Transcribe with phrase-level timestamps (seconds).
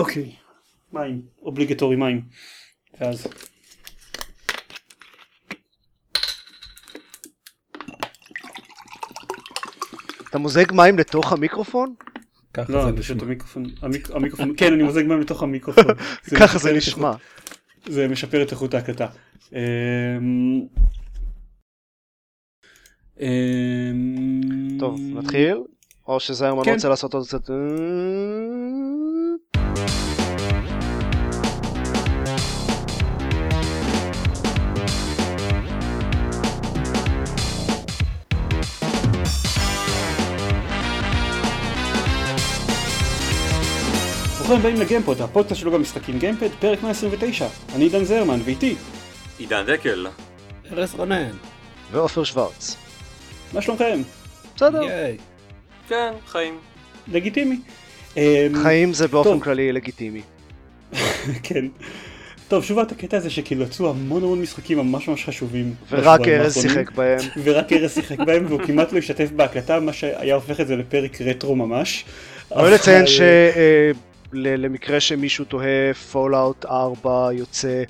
[0.00, 0.34] אוקיי,
[0.92, 2.20] מים, אובליגטורי מים.
[3.00, 3.26] ואז...
[10.30, 11.94] אתה מוזג מים לתוך המיקרופון?
[12.54, 13.26] ככה לא, זה פשוט נשמע.
[13.28, 15.84] המיקרופון, המיק- המיקרופון, כן, אני מוזג מים לתוך המיקרופון.
[16.40, 17.10] ככה זה נשמע.
[17.10, 17.20] איכות-
[17.92, 19.06] זה משפר את איכות ההקלטה.
[19.52, 19.58] אמ,
[23.20, 25.56] אמ, טוב, נתחיל?
[26.08, 26.72] או שזיירמן כן.
[26.74, 27.50] רוצה לעשות עוד קצת...
[44.50, 47.46] ברוכים הבאים לגיימפוד, הפודקאסט שלו במשחקים גיימפד, פרק 129.
[47.74, 48.74] אני עידן זרמן, ואיתי,
[49.38, 50.06] עידן דקל.
[50.72, 51.30] ארז רונן.
[51.92, 52.76] ועופר שוורץ.
[53.52, 54.02] מה שלומכם?
[54.56, 54.82] בסדר.
[54.82, 55.16] ייי.
[55.88, 56.58] כן, חיים.
[57.08, 57.60] לגיטימי.
[58.16, 58.22] אמ,
[58.62, 59.42] חיים זה באופן טוב.
[59.42, 60.22] כללי לגיטימי.
[61.42, 61.64] כן.
[62.48, 65.74] טוב, שוב את הקטע הזה שכאילו יצאו המון המון משחקים ממש ממש חשובים.
[65.90, 67.18] ורק ארז שיחק בהם.
[67.44, 71.20] ורק ארז שיחק בהם והוא כמעט לא השתתף בהקלטה, מה שהיה הופך את זה לפרק
[71.20, 72.04] רטרו ממש.
[72.52, 77.82] אני רוצה לציין אבל- שלמקרה שמישהו תוהה, Fallout 4 יוצא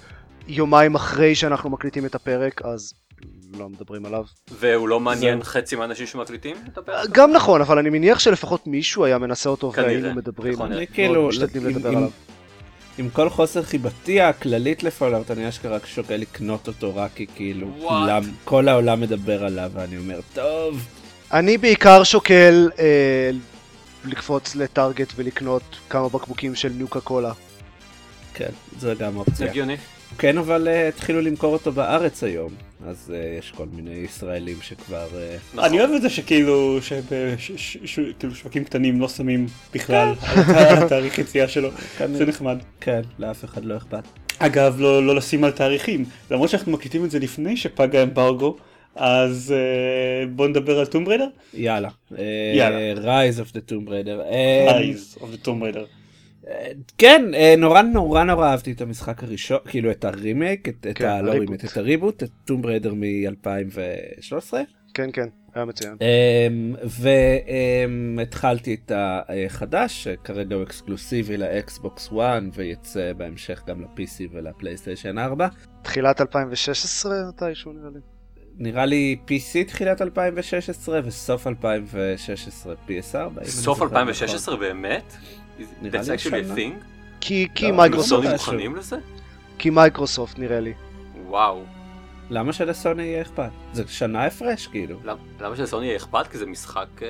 [0.49, 2.93] יומיים אחרי שאנחנו מקליטים את הפרק, אז
[3.59, 4.25] לא מדברים עליו.
[4.61, 5.45] והוא לא מעניין זהו.
[5.45, 7.09] חצי מהאנשים שמקליטים את הפרק?
[7.13, 10.53] גם נכון, אבל אני מניח שלפחות מישהו היה מנסה אותו כנראה, והיינו מדברים.
[10.53, 10.73] נכון.
[10.73, 12.11] אני כאילו, משתדלים עם- לדבר עם- עליו.
[12.99, 17.69] עם כל חוסר חיבתי הכללית לפולאאוט, אני אשכרה רק שוקל לקנות אותו רק כי כאילו?
[17.89, 20.87] כולם, כל העולם מדבר עליו, ואני אומר, טוב,
[21.33, 23.31] אני בעיקר שוקל אה,
[24.05, 27.33] לקפוץ לטארגט ולקנות כמה בקבוקים של נוקה קולה.
[28.35, 29.51] כן, זה גם אופציה.
[29.51, 29.77] הגיוני.
[30.19, 32.53] כן, אבל אה, התחילו למכור אותו בארץ היום,
[32.87, 35.09] אז אה, יש כל מיני ישראלים שכבר...
[35.15, 35.65] אה, נכון.
[35.65, 36.79] אני אוהב את זה שכאילו,
[37.85, 40.15] שכאילו שווקים קטנים לא שמים בכלל
[40.57, 42.59] על התאריך יציאה שלו, זה נחמד.
[42.81, 44.05] כן, לאף אחד לא אכפת.
[44.39, 48.57] אגב, לא, לא לשים על תאריכים, למרות שאנחנו מקליטים את זה לפני שפג האמברגו,
[48.95, 51.29] אז uh, בואו נדבר על טום בריידר?
[51.55, 51.89] יאללה.
[52.19, 53.29] אה, יאללה.
[53.29, 54.21] Rise of the Tomb Raider.
[54.21, 55.87] אה, Rise of the Tomb Raider.
[56.99, 61.09] כן, אה, נורא נורא נורא אהבתי את המשחק הראשון, כאילו את הרימייק, את, את כן,
[61.09, 61.23] ה...
[61.23, 61.49] לא ה reboot.
[61.49, 64.55] remake, את ה reboot, את Tomb Raider מ-2013.
[64.95, 65.97] כן, כן, היה מצוין.
[68.17, 75.19] והתחלתי את החדש, שכרגע הוא אקסקלוסיבי ל Xbox One ויצא בהמשך גם ל-PC ול PlayStation
[75.19, 75.49] 4.
[75.83, 78.01] תחילת 2016 מתישהו נראה לי.
[78.61, 82.89] נראה לי PC תחילת 2016 וסוף 2016 PS4.
[82.89, 85.17] אם אני סוף זוכר 2016 באמת?
[85.83, 86.55] נראה לי שנה.
[87.21, 88.27] כי, כי לא, מייקרוסופט?
[89.59, 90.73] כי מייקרוסופט נראה לי.
[91.27, 91.65] וואו.
[92.31, 93.51] למה שלסוני יהיה אכפת?
[93.73, 94.97] זה שנה הפרש כאילו.
[95.05, 96.27] למ- למה שלסוני יהיה אכפת?
[96.27, 97.09] כי זה משחק אה,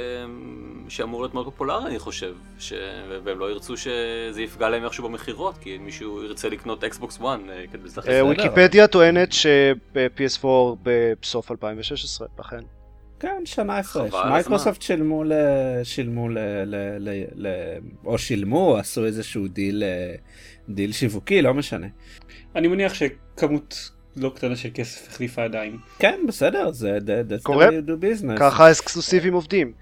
[0.89, 2.35] שאמור להיות מאוד פופולרי אני חושב.
[2.59, 2.73] ש-
[3.25, 7.65] והם לא ירצו שזה יפגע להם איכשהו במכירות, כי מישהו ירצה לקנות Xbox One אה,
[7.73, 8.09] כדי לשחק.
[8.09, 10.47] אה, ויקיפדיה טוענת שב-PS4
[10.83, 12.61] בסוף 2016, לכן.
[13.21, 14.13] כן, שנה הפרש.
[14.31, 15.33] מייקרוסופט שילמו ל...
[15.85, 16.39] שילמו ל...
[16.65, 16.75] ל...
[16.99, 17.09] ל...
[17.35, 17.49] ל...
[18.05, 20.15] או שילמו, עשו איזשהו דיל, אה,
[20.69, 21.87] דיל שיווקי, לא משנה.
[22.57, 25.79] אני מניח שכמות לא קטנה של כסף החליפה ידיים.
[25.99, 26.99] כן, בסדר, זה
[27.43, 27.69] קורה.
[28.39, 29.73] ככה האקסקלוסיבים עובדים.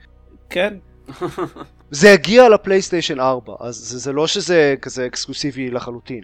[0.50, 0.75] כן,
[1.91, 6.22] זה הגיע ל PlayStation 4, אז זה, זה לא שזה כזה אקסקלוסיבי לחלוטין.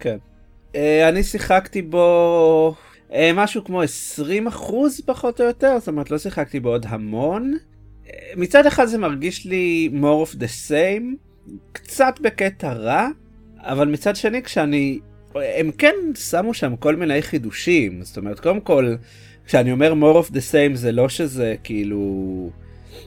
[0.00, 0.16] כן.
[0.74, 2.74] אה, אני שיחקתי בו
[3.12, 7.54] אה, משהו כמו 20 אחוז פחות או יותר, זאת אומרת לא שיחקתי בו עוד המון.
[8.06, 11.16] אה, מצד אחד זה מרגיש לי more of the same,
[11.72, 13.08] קצת בקטע רע,
[13.58, 14.98] אבל מצד שני כשאני...
[15.56, 18.94] הם כן שמו שם כל מיני חידושים, זאת אומרת קודם כל
[19.46, 22.50] כשאני אומר more of the same זה לא שזה כאילו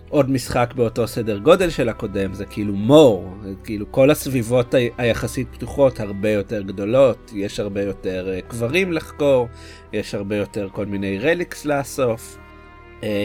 [0.10, 5.48] עוד משחק באותו סדר גודל של הקודם, זה כאילו more, זה כאילו כל הסביבות היחסית
[5.52, 9.48] פתוחות הרבה יותר גדולות, יש הרבה יותר אה, קברים לחקור,
[9.94, 12.38] יש הרבה יותר כל מיני relics לאסוף,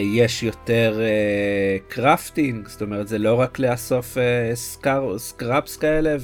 [0.03, 1.07] יש יותר אה,
[1.87, 6.15] crafting, זאת אומרת זה לא רק לאסוף אה, scr, scraps כאלה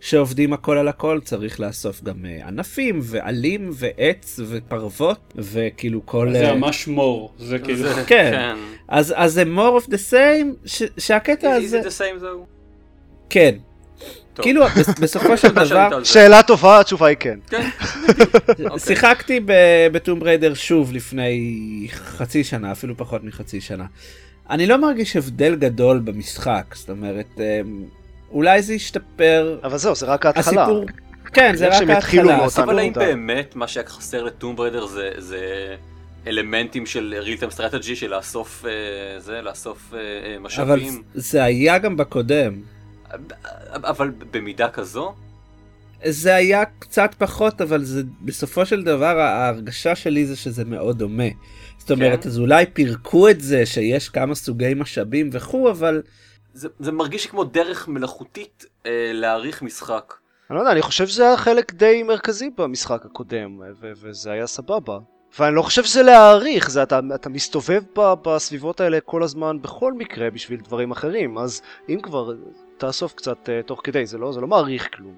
[0.00, 6.28] ושעובדים הכל על הכל, צריך לאסוף גם אה, ענפים ועלים ועץ ופרוות וכאילו כל...
[6.32, 7.78] זה אה, ממש more, זה כאילו...
[7.94, 8.54] זה- כן.
[8.88, 12.46] אז, אז זה more of the same, ש, שהקטע הזה, Is it the same though?
[13.30, 13.54] כן.
[14.42, 16.04] כאילו בס- בסופו של דבר?
[16.04, 17.38] שאלה טובה, התשובה היא כן.
[17.50, 17.68] כן.
[18.48, 18.78] אוקיי.
[18.78, 19.52] שיחקתי ב-
[19.92, 21.38] בטומב ריידר שוב לפני
[21.92, 23.84] חצי שנה, אפילו פחות מחצי שנה.
[24.50, 27.84] אני לא מרגיש הבדל גדול במשחק, זאת אומרת, אמ,
[28.30, 30.62] אולי זה ישתפר, אבל זהו, זה רק ההתחלה.
[30.62, 30.86] הסיפור,
[31.32, 32.92] כן, זה רק ההתחלה, אבל האם.
[32.92, 35.38] באמת מה שהיה חסר לטומב ריידר זה, זה
[36.26, 38.70] אלמנטים של time strategy של לאסוף אה,
[39.20, 41.02] זה, לאסוף אה, אה, אבל משאבים?
[41.14, 42.52] זה היה גם בקודם.
[43.72, 45.14] אבל במידה כזו?
[46.04, 51.28] זה היה קצת פחות, אבל זה בסופו של דבר ההרגשה שלי זה שזה מאוד דומה.
[51.78, 52.28] זאת אומרת, כן.
[52.28, 56.02] אז אולי פירקו את זה שיש כמה סוגי משאבים וכו', אבל...
[56.52, 60.14] זה, זה מרגיש כמו דרך מלאכותית אה, להעריך משחק.
[60.50, 64.46] אני לא יודע, אני חושב שזה היה חלק די מרכזי במשחק הקודם, ו- וזה היה
[64.46, 64.98] סבבה.
[65.38, 69.92] ואני לא חושב שזה להעריך, זה אתה, אתה מסתובב ב- בסביבות האלה כל הזמן בכל
[69.92, 72.32] מקרה בשביל דברים אחרים, אז אם כבר,
[72.78, 75.14] תאסוף קצת uh, תוך כדי, זה לא, זה לא מעריך כלום.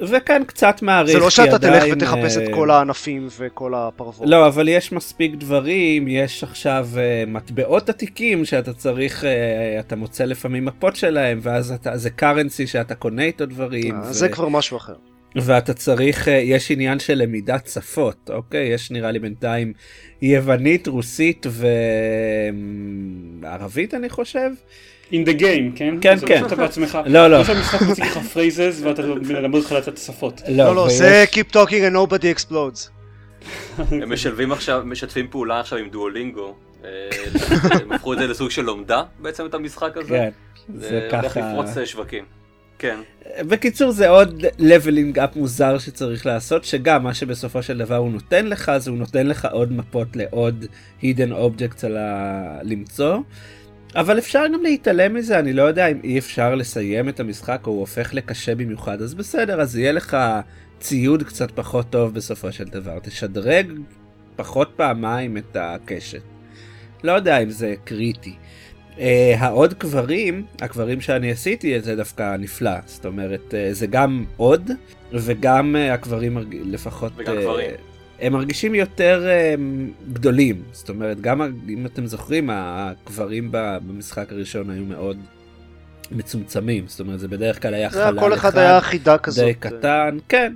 [0.00, 1.12] וכאן קצת מעריך.
[1.12, 4.28] זה לא שאתה תלך ותחפש את כל הענפים וכל הפרוות.
[4.28, 9.26] לא, אבל יש מספיק דברים, יש עכשיו uh, מטבעות עתיקים שאתה צריך, uh,
[9.80, 14.00] אתה מוצא לפעמים מפות שלהם, ואז אתה, זה קרנסי שאתה קונה איתו דברים.
[14.00, 14.12] ו...
[14.12, 14.94] זה כבר משהו אחר.
[15.36, 18.68] ואתה צריך, יש עניין של למידת שפות, אוקיי?
[18.68, 19.72] יש נראה לי בינתיים
[20.22, 21.46] יוונית, רוסית
[23.42, 24.50] וערבית אני חושב.
[25.10, 25.94] In the game, כן?
[26.00, 26.44] כן, כן.
[26.46, 26.98] אתה בעצמך.
[27.06, 27.40] לא, לא.
[27.40, 30.42] עכשיו המשחק מציג לך phrases ואתה מלמד אותך לצאת את השפות.
[30.48, 32.90] לא, לא, זה keep talking and nobody explodes.
[33.78, 36.54] הם משלבים עכשיו, משתפים פעולה עכשיו עם דואלינגו.
[36.84, 36.90] אה,
[37.80, 40.08] הם הפכו את זה לסוג של לומדה בעצם את המשחק הזה.
[40.08, 40.30] כן,
[40.74, 41.28] זה ככה.
[41.28, 42.24] זה הולך לפרוץ שווקים.
[42.78, 42.96] כן.
[43.40, 48.46] בקיצור זה עוד leveling up מוזר שצריך לעשות שגם מה שבסופו של דבר הוא נותן
[48.46, 50.64] לך זה הוא נותן לך עוד מפות לעוד
[51.02, 52.58] hidden objects על ה...
[52.62, 53.18] למצוא.
[53.96, 57.72] אבל אפשר גם להתעלם מזה, אני לא יודע אם אי אפשר לסיים את המשחק או
[57.72, 60.16] הוא הופך לקשה במיוחד, אז בסדר, אז יהיה לך
[60.80, 62.98] ציוד קצת פחות טוב בסופו של דבר.
[63.02, 63.72] תשדרג
[64.36, 66.22] פחות פעמיים את הקשת.
[67.04, 68.34] לא יודע אם זה קריטי.
[68.96, 69.00] Uh,
[69.38, 72.70] העוד קברים, הקברים שאני עשיתי, זה דווקא נפלא.
[72.86, 74.70] זאת אומרת, uh, זה גם עוד,
[75.12, 77.12] וגם uh, הקברים לפחות...
[77.16, 77.91] וגם קברים.
[78.22, 80.62] הם מרגישים יותר um, גדולים.
[80.72, 85.18] זאת אומרת, גם אם אתם זוכרים, הקברים במשחק הראשון היו מאוד
[86.10, 86.84] מצומצמים.
[86.86, 88.18] זאת אומרת, זה בדרך כלל היה חלל אחד.
[88.18, 89.44] כל אחד היה חידה כזאת.
[89.44, 90.54] די קטן, כן.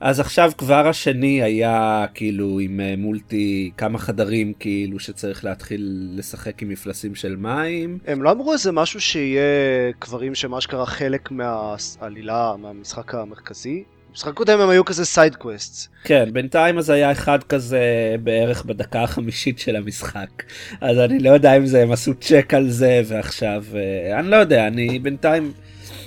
[0.00, 6.62] אז עכשיו כבר השני היה כאילו עם אה, מולטי כמה חדרים כאילו שצריך להתחיל לשחק
[6.62, 7.98] עם מפלסים של מים.
[8.06, 9.42] הם לא אמרו איזה משהו שיהיה
[9.98, 13.84] קברים שמה שקרה חלק מהעלילה מהמשחק המרכזי?
[14.10, 15.90] במשחק קודם הם היו כזה side quest.
[16.04, 20.42] כן, בינתיים אז היה אחד כזה בערך בדקה החמישית של המשחק.
[20.80, 24.36] אז אני לא יודע אם זה הם עשו צ'ק על זה ועכשיו, אה, אני לא
[24.36, 25.52] יודע, אני בינתיים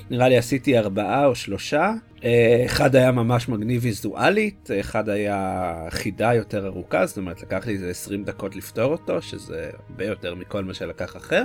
[0.09, 1.93] נראה לי עשיתי ארבעה או שלושה.
[2.23, 7.73] אה, אחד היה ממש מגניב ויזואלית, אחד היה חידה יותר ארוכה, זאת אומרת לקח לי
[7.73, 11.43] איזה 20 דקות לפתור אותו, שזה הרבה יותר מכל מה שלקח אחר.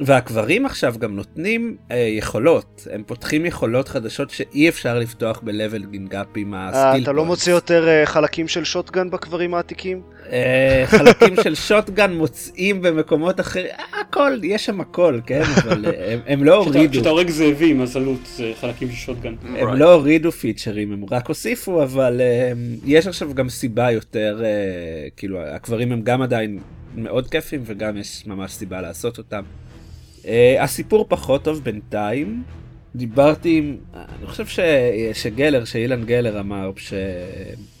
[0.00, 6.26] והקברים עכשיו גם נותנים אה, יכולות, הם פותחים יכולות חדשות שאי אפשר לפתוח ב-leveling up
[6.36, 10.02] עם ה skill אה, אתה לא מוצא יותר אה, חלקים של שוטגן בקברים העתיקים?
[10.32, 13.66] אה, חלקים של שוטגן מוצאים במקומות אחרים,
[14.00, 16.92] הכל, יש שם הכל, כן, אבל אה, הם, הם לא הורידו.
[16.92, 19.34] כשאתה הורג זאבים אז עלות זה חלקים של שוטגן.
[19.56, 19.74] הם right.
[19.74, 22.52] לא הורידו פיצ'רים, הם רק הוסיפו, אבל אה,
[22.84, 24.50] יש עכשיו גם סיבה יותר, אה,
[25.16, 26.58] כאילו הקברים הם גם עדיין
[26.96, 29.42] מאוד כיפים וגם יש ממש סיבה לעשות אותם.
[30.26, 30.28] Uh,
[30.60, 32.42] הסיפור פחות טוב בינתיים.
[32.96, 34.60] דיברתי עם, אני חושב ש,
[35.12, 36.92] שגלר, שאילן גלר אמר ש,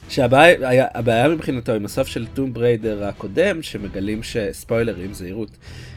[0.08, 5.56] שהבעיה מבחינתו עם הסוף של טום בריידר הקודם, שמגלים שספוילרים, זהירות,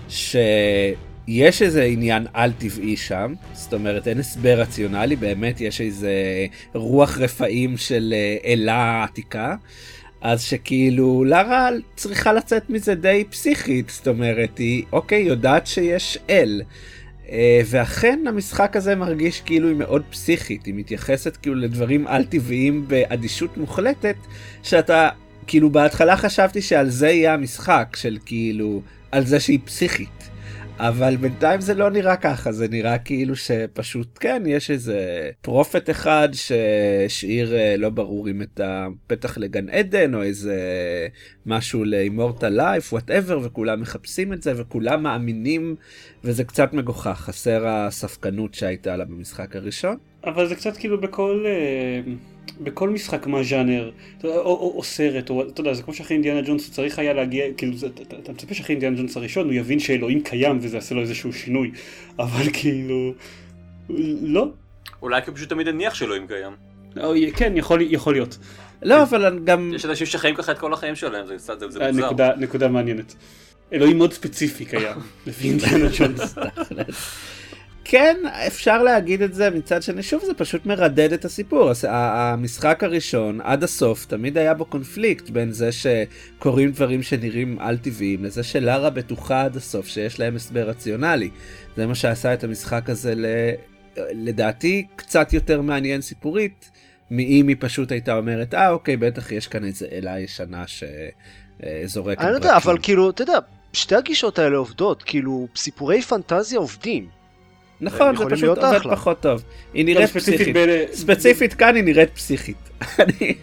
[0.09, 6.13] שיש איזה עניין על טבעי שם, זאת אומרת אין הסבר רציונלי, באמת יש איזה
[6.73, 9.55] רוח רפאים של אה, אלה עתיקה.
[10.21, 16.61] אז שכאילו לארה צריכה לצאת מזה די פסיכית, זאת אומרת, היא אוקיי, יודעת שיש אל.
[17.29, 22.87] אה, ואכן המשחק הזה מרגיש כאילו היא מאוד פסיכית, היא מתייחסת כאילו לדברים על טבעיים
[22.87, 24.15] באדישות מוחלטת,
[24.63, 25.09] שאתה,
[25.47, 30.28] כאילו בהתחלה חשבתי שעל זה יהיה המשחק, של כאילו, על זה שהיא פסיכית.
[30.79, 36.29] אבל בינתיים זה לא נראה ככה, זה נראה כאילו שפשוט כן, יש איזה prophet אחד
[36.33, 40.57] שהשאיר אה, לא ברור אם את הפתח לגן עדן או איזה
[41.45, 45.75] משהו ל immortal life, whatever, וכולם מחפשים את זה וכולם מאמינים,
[46.23, 49.97] וזה קצת מגוחך, חסר הספקנות שהייתה לה במשחק הראשון.
[50.23, 51.45] אבל זה קצת כאילו בכל...
[51.45, 52.38] Uh...
[52.61, 53.91] בכל משחק מהז'אנר,
[54.23, 57.45] או, או, או סרט, או אתה יודע, זה כמו שאחרי אינדיאנה ג'ונס צריך היה להגיע,
[57.57, 60.95] כאילו, זה, אתה, אתה מצפה שאחרי אינדיאנה ג'ונס הראשון הוא יבין שאלוהים קיים וזה יעשה
[60.95, 61.71] לו איזשהו שינוי,
[62.19, 63.13] אבל כאילו,
[64.21, 64.49] לא.
[65.01, 66.53] אולי כי הוא פשוט תמיד הניח שאלוהים קיים.
[67.03, 68.37] או, כן, יכול, יכול להיות.
[68.81, 69.71] לא, אבל גם...
[69.75, 72.05] יש אנשים שחיים ככה את כל החיים שלהם, זה קצת, זה, זה מוזר.
[72.05, 73.15] נקודה, נקודה מעניינת.
[73.73, 76.35] אלוהים מאוד ספציפי קיים, לפי אינדיאנה ג'ונס.
[77.91, 78.17] כן,
[78.47, 81.71] אפשר להגיד את זה, מצד שני, שוב, זה פשוט מרדד את הסיפור.
[81.87, 88.23] המשחק הראשון, עד הסוף, תמיד היה בו קונפליקט בין זה שקורים דברים שנראים על טבעיים,
[88.23, 91.29] לזה שלארה בטוחה עד הסוף שיש להם הסבר רציונלי.
[91.77, 93.25] זה מה שעשה את המשחק הזה ל...
[93.97, 96.71] לדעתי קצת יותר מעניין סיפורית,
[97.11, 102.31] מאם היא פשוט הייתה אומרת, אה אוקיי, בטח יש כאן איזה אלה ישנה שזורקת אני
[102.31, 103.39] לא יודע, אבל כאילו, אתה יודע,
[103.73, 107.18] שתי הגישות האלה עובדות, כאילו, סיפורי פנטזיה עובדים.
[107.81, 108.95] נכון, זה פשוט עובד אחלה.
[108.95, 109.43] פחות טוב.
[109.73, 110.55] היא נראית פסיכית.
[110.57, 112.57] ב- ספציפית כאן היא נראית פסיכית.
[112.99, 113.35] אני-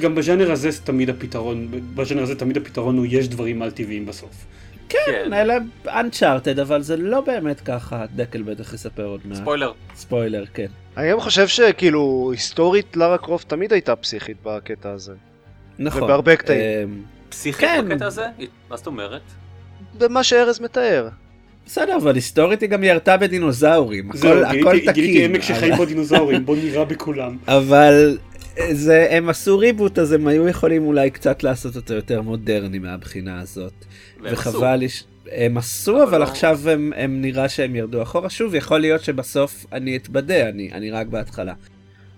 [0.00, 4.06] גם בז'אנר הזה זה תמיד הפתרון, בז'אנר הזה תמיד הפתרון הוא יש דברים על טבעיים
[4.06, 4.30] בסוף.
[4.88, 5.32] כן.
[5.32, 5.56] אלה
[5.88, 9.38] אנצ'ארטד, אבל זה לא באמת ככה, דקל בטח יספר עוד מעט.
[9.38, 9.72] ספוילר.
[9.94, 10.66] ספוילר, כן.
[10.96, 15.12] אני גם חושב שכאילו, היסטורית לארה קרופט תמיד הייתה פסיכית בקטע הזה.
[15.78, 16.02] נכון.
[16.02, 16.60] ובהרבה קטעים.
[16.88, 17.88] אמ, פסיכית כן.
[17.88, 18.26] בקטע הזה?
[18.70, 19.22] מה זאת אומרת?
[19.98, 21.08] במה שארז מתאר.
[21.66, 25.24] בסדר, אבל היסטורית היא גם ירתה בדינוזאורים, הכל זהו, הכל גיליתי-.
[25.24, 27.36] עמק שחיים בו דינוזאורים, בוא נירה בכולם.
[27.46, 28.18] אבל
[28.72, 33.40] זה, הם עשו ריבוט, אז הם היו יכולים אולי קצת לעשות אותו יותר מודרני מהבחינה
[33.40, 33.72] הזאת.
[34.22, 34.86] וחבל לי...
[35.32, 38.30] הם עשו, אבל אבל לא- עכשיו הם, הם נראה שהם ירדו אחורה.
[38.30, 41.52] שוב, יכול להיות שבסוף אני אתבדה, אני, אני רק בהתחלה.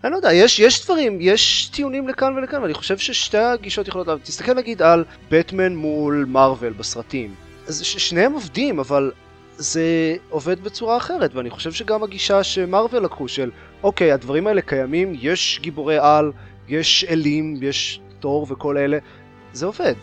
[0.05, 4.23] אני לא יודע, יש, יש דברים, יש טיעונים לכאן ולכאן, ואני חושב ששתי הגישות יכולות.
[4.23, 7.35] תסתכל נגיד על בטמן מול מארוול בסרטים.
[7.67, 9.11] אז ש- שניהם עובדים, אבל
[9.59, 13.50] זה עובד בצורה אחרת, ואני חושב שגם הגישה שמארוול לקחו של,
[13.83, 16.33] אוקיי, הדברים האלה קיימים, יש גיבורי על,
[16.69, 18.99] יש אלים, יש תור וכל אלה,
[19.53, 19.95] זה עובד.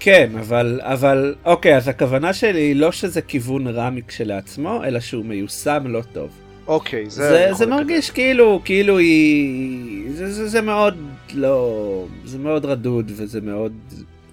[0.00, 5.24] כן, אבל, אבל, אוקיי, אז הכוונה שלי היא לא שזה כיוון רע כשלעצמו, אלא שהוא
[5.24, 6.30] מיושם לא טוב.
[6.66, 7.28] אוקיי, זה...
[7.28, 10.10] זה, זה מרגיש כאילו, כאילו היא...
[10.12, 10.96] זה, זה, זה מאוד
[11.34, 12.06] לא...
[12.24, 13.72] זה מאוד רדוד וזה מאוד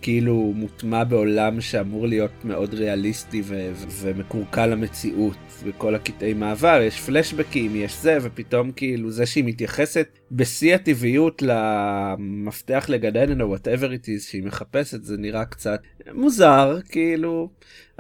[0.01, 7.75] כאילו מוטמע בעולם שאמור להיות מאוד ריאליסטי ו- ומקורקע למציאות וכל הקטעי מעבר, יש פלשבקים,
[7.75, 14.21] יש זה, ופתאום כאילו זה שהיא מתייחסת בשיא הטבעיות למפתח לגן עדן או וואטאבר is
[14.21, 15.81] שהיא מחפשת, זה נראה קצת
[16.13, 17.49] מוזר, כאילו,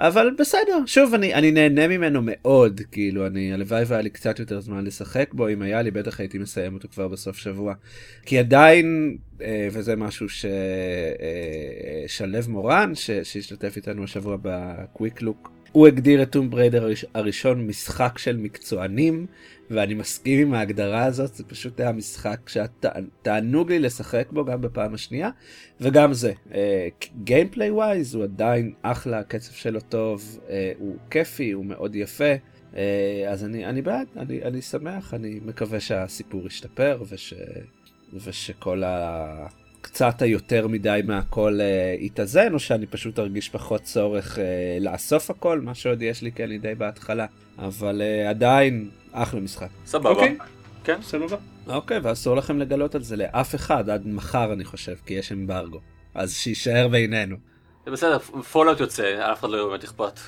[0.01, 4.59] אבל בסדר, שוב, אני, אני נהנה ממנו מאוד, כאילו, אני, הלוואי והיה לי קצת יותר
[4.59, 7.73] זמן לשחק בו, אם היה לי, בטח הייתי מסיים אותו כבר בסוף שבוע.
[8.25, 10.27] כי עדיין, אה, וזה משהו
[12.07, 17.67] ששלו מורן, ש, שהשתתף איתנו השבוע בקוויק לוק, הוא הגדיר את טום בריידר הראש- הראשון
[17.67, 19.25] משחק של מקצוענים,
[19.69, 24.93] ואני מסכים עם ההגדרה הזאת, זה פשוט היה משחק שתענוג לי לשחק בו גם בפעם
[24.93, 25.29] השנייה,
[25.81, 26.33] וגם זה,
[27.23, 32.33] גיימפליי ווייז הוא עדיין אחלה, הקצב שלו טוב, אה, הוא כיפי, הוא מאוד יפה,
[32.75, 37.33] אה, אז אני, אני בעד, אני, אני שמח, אני מקווה שהסיפור ישתפר וש,
[38.13, 39.47] ושכל ה...
[39.81, 45.59] קצת היותר מדי מהכל אה, יתאזן, או שאני פשוט ארגיש פחות צורך אה, לאסוף הכל,
[45.59, 47.25] מה שעוד יש לי, כי אני די בהתחלה,
[47.59, 49.67] אבל אה, עדיין אחלה משחק.
[49.85, 50.09] סבבה.
[50.09, 50.37] אוקיי.
[50.83, 50.99] כן.
[51.01, 51.37] סבבה.
[51.67, 55.79] אוקיי, ואסור לכם לגלות על זה לאף אחד עד מחר אני חושב, כי יש אמברגו.
[56.15, 57.35] אז שיישאר בינינו.
[57.85, 60.19] זה בסדר, פולאאוט יוצא, אף אחד לא באמת אכפת.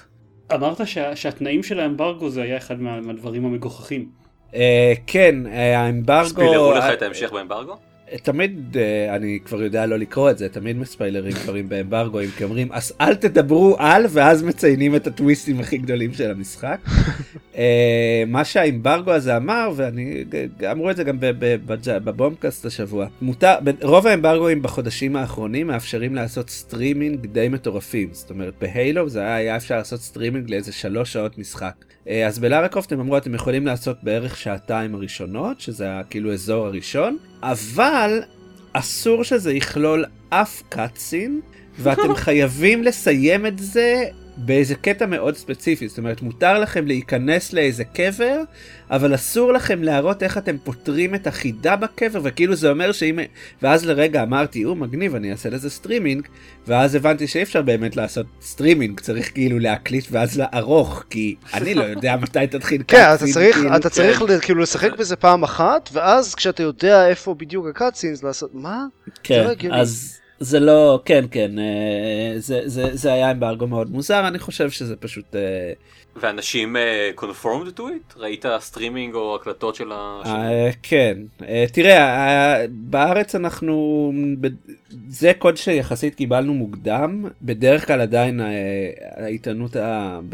[0.54, 4.10] אמרת שה, שהתנאים של האמברגו זה היה אחד מה, מהדברים המגוחכים.
[4.56, 6.30] אה, כן, אה, האמברגו...
[6.30, 7.78] ספילרו לך את ההמשך באמברגו?
[8.18, 12.68] תמיד, אה, אני כבר יודע לא לקרוא את זה, תמיד מספיילרים דברים באמברגוים, כי אומרים,
[12.72, 16.80] אז אל תדברו על, ואז מציינים את הטוויסטים הכי גדולים של המשחק.
[17.58, 20.24] אה, מה שהאמברגו הזה אמר, ואני,
[20.72, 21.18] אמרו את זה גם
[22.04, 28.10] בבומקאסט השבוע, מותר, רוב האמברגוים בחודשים האחרונים מאפשרים לעשות סטרימינג די מטורפים.
[28.12, 31.74] זאת אומרת, בהיילו זה היה, אפשר לעשות סטרימינג לאיזה שלוש שעות משחק.
[32.08, 36.66] אה, אז בלארה קרופט הם אמרו, אתם יכולים לעשות בערך שעתיים הראשונות, שזה כאילו אזור
[36.66, 38.22] הראשון, אבל
[38.74, 41.42] אסור שזה יכלול אף cutscene,
[41.80, 44.04] ואתם חייבים לסיים את זה
[44.38, 45.88] באיזה קטע מאוד ספציפי.
[45.88, 48.42] זאת אומרת, מותר לכם להיכנס לאיזה קבר,
[48.92, 53.20] אבל אסור לכם להראות איך אתם פותרים את החידה בקבר, וכאילו זה אומר שאם...
[53.62, 56.28] ואז לרגע אמרתי, הו מגניב, אני אעשה לזה סטרימינג,
[56.68, 61.84] ואז הבנתי שאי אפשר באמת לעשות סטרימינג, צריך כאילו להקליט ואז לערוך, כי אני לא
[61.84, 63.76] יודע מתי תתחיל כן, אתה cutscene, צריך, כאילו.
[63.76, 68.24] אתה צריך ל- כאילו לשחק בזה פעם אחת, ואז כשאתה יודע איפה בדיוק ה cutscenes
[68.24, 68.86] לעשות, מה?
[69.24, 69.76] כן, לא.
[69.76, 74.70] אז זה לא, כן, כן, אה, זה, זה, זה היה אמברגו מאוד מוזר, אני חושב
[74.70, 75.36] שזה פשוט...
[75.36, 75.74] אה,
[76.16, 76.76] ואנשים
[77.18, 78.18] conformed to it?
[78.18, 80.22] ראית סטרימינג או הקלטות של ה...
[80.26, 84.14] אה, כן, אה, תראה, אה, בארץ אנחנו,
[85.08, 88.40] זה קוד שיחסית קיבלנו מוקדם, בדרך כלל עדיין
[89.16, 89.76] העיתונות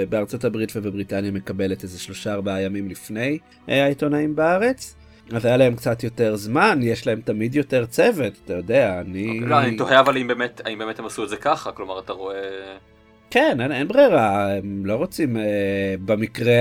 [0.09, 3.37] בארצות הברית ובבריטניה מקבלת איזה שלושה ארבעה ימים לפני
[3.67, 4.96] העיתונאים בארץ.
[5.33, 9.39] אז היה להם קצת יותר זמן, יש להם תמיד יותר צוות, אתה יודע, אני...
[9.39, 12.13] לא, אני תוהה אבל אם באמת, האם באמת הם עשו את זה ככה, כלומר אתה
[12.13, 12.77] רואה...
[13.29, 16.53] כן, אין, אין ברירה, הם לא רוצים אה, במקרה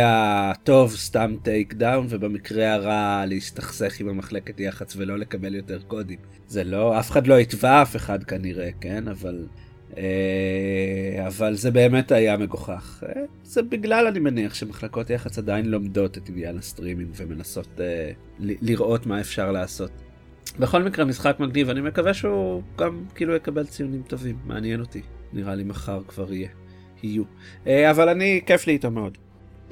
[0.51, 6.19] הטוב סתם take down, ובמקרה הרע להסתכסך עם המחלקת יח"צ ולא לקבל יותר קודים.
[6.49, 9.09] זה לא, אף אחד לא יתבע אף אחד כנראה, כן?
[9.09, 9.47] אבל
[11.27, 13.05] אבל זה באמת היה מגוחך.
[13.09, 19.07] אה, זה בגלל, אני מניח, שמחלקות יח"צ עדיין לומדות את עניין הסטרימינג ומנסות אה, לראות
[19.07, 19.91] מה אפשר לעשות.
[20.59, 25.03] בכל מקרה, משחק מגניב, אני מקווה שהוא גם כאילו יקבל ציונים טובים, מעניין אותי.
[25.33, 26.49] נראה לי מחר כבר יהיה.
[27.03, 27.25] יהיו.
[27.67, 29.19] אה, אבל אני, כיף לי איתו מאוד.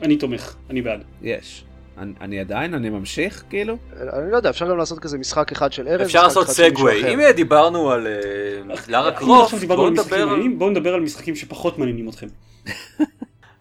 [0.02, 1.00] אני תומך, אני בעד.
[1.22, 1.64] יש.
[1.98, 3.76] אני, אני עדיין, אני ממשיך, כאילו?
[4.00, 7.14] אני לא יודע, אפשר גם לעשות כזה משחק אחד של ארז, אפשר לעשות סגווי.
[7.14, 10.28] אם דיברנו על אה, לארה קרופט, בואו נדבר...
[10.58, 12.26] בואו נדבר על משחקים שפחות מעניינים אתכם.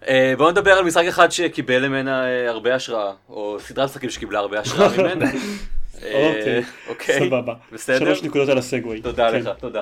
[0.10, 4.40] אה, בואו נדבר על משחק אחד שקיבל ממנה אה, הרבה השראה, או סדרת משחקים שקיבלה
[4.40, 5.26] הרבה השראה ממנה.
[6.04, 7.54] אה, אוקיי, אוקיי, סבבה.
[7.72, 8.00] בסדר?
[8.00, 9.02] שלוש נקודות על הסגווי.
[9.02, 9.40] תודה כן.
[9.40, 9.82] לך, תודה.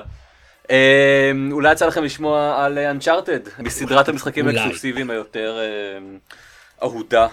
[0.70, 4.48] אה, אולי יצא לכם לשמוע על אנצ'ארטד, מסדרת המשחקים.
[4.48, 5.98] ה exclusive-ים היותר אה,
[6.82, 7.26] אהודה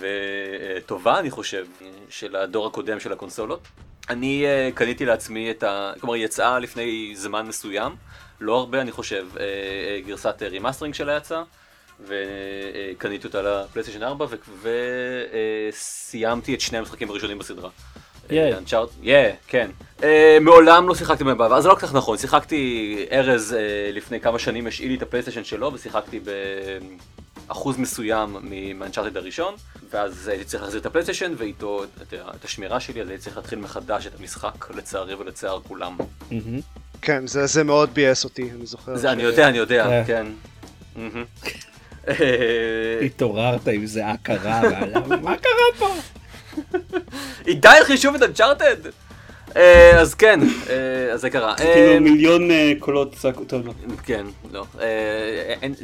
[0.00, 1.66] וטובה, אני חושב,
[2.08, 3.60] של הדור הקודם של הקונסולות.
[4.08, 5.92] אני אה, קניתי לעצמי את ה...
[6.00, 7.96] כלומר, היא יצאה לפני זמן מסוים,
[8.40, 11.42] לא הרבה, אני חושב, אה, אה, גרסת remastering שלה יצאה.
[12.06, 14.26] וקניתי אותה לפלייסטיישן 4
[15.72, 17.70] וסיימתי את שני המשחקים הראשונים בסדרה.
[18.32, 19.70] אנצ'ארט, יא, כן.
[20.02, 24.20] אה, מעולם לא שיחקתי בהם בעבר, זה לא כל כך נכון, שיחקתי, ארז אה, לפני
[24.20, 26.20] כמה שנים השאיל לי את הפלייסטיישן שלו ושיחקתי
[27.48, 28.36] באחוז מסוים
[28.78, 29.54] מאנצ'ארטד הראשון,
[29.90, 34.06] ואז הייתי צריך להחזיר את הפלייסטיישן ואיתו את, השמירה שלי, אז הייתי צריך להתחיל מחדש
[34.06, 35.96] את המשחק, לצערי ולצער כולם.
[36.30, 36.60] מהמם.
[37.02, 38.96] כן, זה זה מאוד ביאס אותי, אני זוכר.
[38.96, 40.04] זה אני יודע, אני יודע, אה.
[40.04, 40.26] כן.
[42.08, 44.62] אה, התעוררת עם זיעה קרה,
[45.22, 45.94] מה קרה פה?
[47.46, 48.76] עידן חישוב את אנצ'ארטד!
[49.56, 50.40] אה, אז כן,
[50.70, 51.54] אה, אז זה קרה.
[51.56, 53.72] כאילו מיליון אה, קולות צעקו, טוב, לא.
[54.04, 54.64] כן, לא.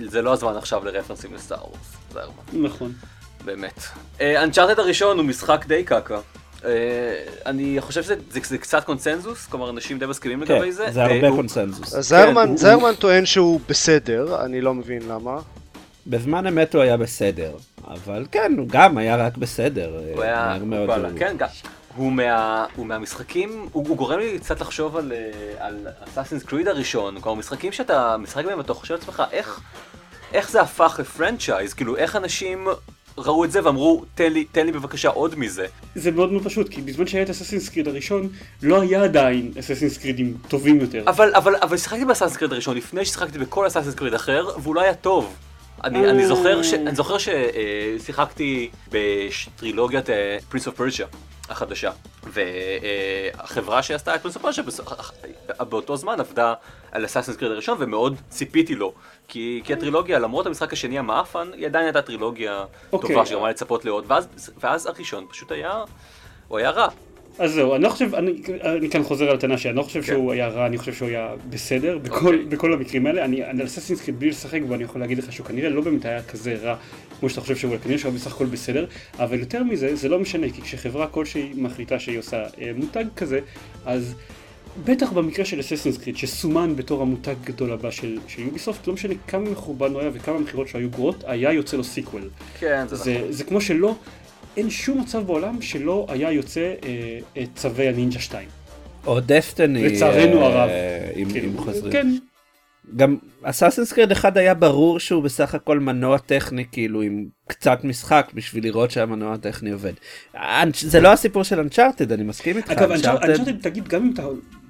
[0.09, 1.79] זה לא הזמן עכשיו לרפרנסים לסטאר וורס,
[2.13, 2.21] זה
[2.53, 2.93] נכון.
[3.45, 3.83] באמת.
[4.21, 6.19] אנצ'ארטד הראשון הוא משחק די קקה.
[7.47, 10.87] אני חושב שזה זה- זה קצת קונצנזוס, כלומר אנשים די מסכימים לגבי כן, זה.
[10.91, 11.29] זה הרבה
[12.01, 15.39] זיירמן הוא- זיירמן טוען שהוא בסדר, אני לא מבין למה.
[16.07, 17.53] בזמן אמת הוא היה בסדר,
[17.89, 20.01] אבל כן, הוא גם היה רק בסדר.
[20.15, 21.49] הוא היה, מאוד הוא- כן, גם.
[21.97, 26.69] הוא, מה, הוא מהמשחקים, הוא, הוא גורם לי קצת לחשוב על, אה, על אסאסינס קריד
[26.69, 29.61] הראשון, כלומר משחקים שאתה משחק בהם ואתה חושב לעצמך איך,
[30.33, 32.67] איך זה הפך לפרנצ'ייז, כאילו איך אנשים
[33.19, 35.67] ראו את זה ואמרו תן לי, תן לי בבקשה עוד מזה.
[35.95, 38.29] זה מאוד מאוד פשוט, כי בזמן שהיה את אססינס קריד הראשון,
[38.63, 41.03] לא היה עדיין אססינס קרידים טובים יותר.
[41.07, 44.81] אבל, אבל, אבל שיחקתי באסאסינס קריד הראשון לפני ששיחקתי בכל אסאסינס קריד אחר, והוא לא
[44.81, 45.35] היה טוב.
[45.85, 50.07] אני, אני זוכר ש- אני זוכר ששיחקתי בטרילוגיית
[50.49, 51.05] פרינס אוף פרשיה
[51.49, 51.91] החדשה,
[52.23, 54.63] והחברה שעשתה את פרינס אוף פרשיה
[55.65, 56.55] באותו זמן עבדה
[56.93, 58.93] על אסאסינס קריד הראשון ומאוד ציפיתי לו,
[59.29, 63.11] כי, כי הטרילוגיה למרות המשחק השני המעפן היא עדיין הייתה טרילוגיה אוקיי.
[63.15, 64.29] טובה שגרמה לצפות לעוד, ואז,
[64.61, 65.85] ואז הראשון פשוט היה,
[66.49, 66.89] הוא היה רע.
[67.39, 70.01] אז זהו, אני לא חושב, אני, אני כאן חוזר על הטענה שלי, אני לא חושב
[70.01, 70.07] כן.
[70.07, 72.45] שהוא היה רע, אני חושב שהוא היה בסדר, בכל, אוקיי.
[72.45, 75.47] בכל המקרים האלה, אני על אססינס קריד בלי לשחק בו, אני יכול להגיד לך שהוא
[75.47, 76.77] כנראה לא באמת היה כזה רע,
[77.21, 78.87] כמו שאתה חושב שהוא, כנראה שהוא היה בסך הכל בסדר,
[79.19, 83.41] אבל יותר מזה, זה לא משנה, כי כשחברה כלשהי מחליטה שהיא עושה אה, מותג כזה,
[83.87, 84.15] אז
[84.85, 89.15] בטח במקרה של אססינס קריד, שסומן בתור המותג הגדול הבא של, של יוביסופט, לא משנה
[89.29, 92.23] כמה מחורבן הוא היה וכמה מכירות שהיו גרועות, היה יוצא לו sequel.
[92.59, 93.33] כן, זה, זה, נכון.
[93.33, 93.95] זה כמו שלא,
[94.57, 98.49] אין שום מצב בעולם שלא היה יוצא אה, אה, צווי הנינג'ה 2.
[99.07, 99.89] או דסטיני.
[99.89, 100.71] לצערנו הרב.
[101.17, 101.93] אם כאילו, אם חוזרים.
[101.93, 102.17] כן,
[102.97, 108.31] גם אסאסינס קריד אחד היה ברור שהוא בסך הכל מנוע טכני כאילו עם קצת משחק
[108.35, 109.93] בשביל לראות שהמנוע הטכני עובד.
[110.75, 112.71] זה לא הסיפור של אנצ'ארטד אני מסכים איתך.
[112.71, 114.23] אגב, אנצ'ארטד, תגיד, גם אם אתה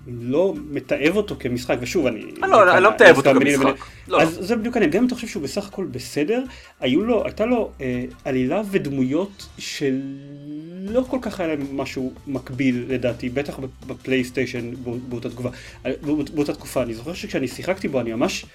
[0.08, 2.20] לא מתעב אותו כמשחק, ושוב, אני...
[2.42, 3.84] אני לא- אני לא מתעב אותו כמשחק.
[4.08, 4.22] לא.
[4.22, 6.42] אז זה בדיוק העניין, גם אם אתה חושב שהוא בסך הכל בסדר,
[6.80, 13.28] היו לו, הייתה לו אה, עלילה ודמויות שלא כל כך היה להם משהו מקביל לדעתי,
[13.28, 15.48] בטח בפלייסטיישן בא- באותה תקופה.
[15.86, 18.46] אה, בא- באותה תקופה, אני זוכר שכשאני שיחקתי בו, אני ממש...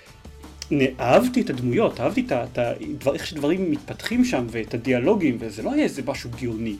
[0.99, 5.73] אהבתי את הדמויות, אהבתי את ה- את איך שדברים מתפתחים שם ואת הדיאלוגים, וזה לא
[5.73, 6.75] היה איזה משהו גאוני,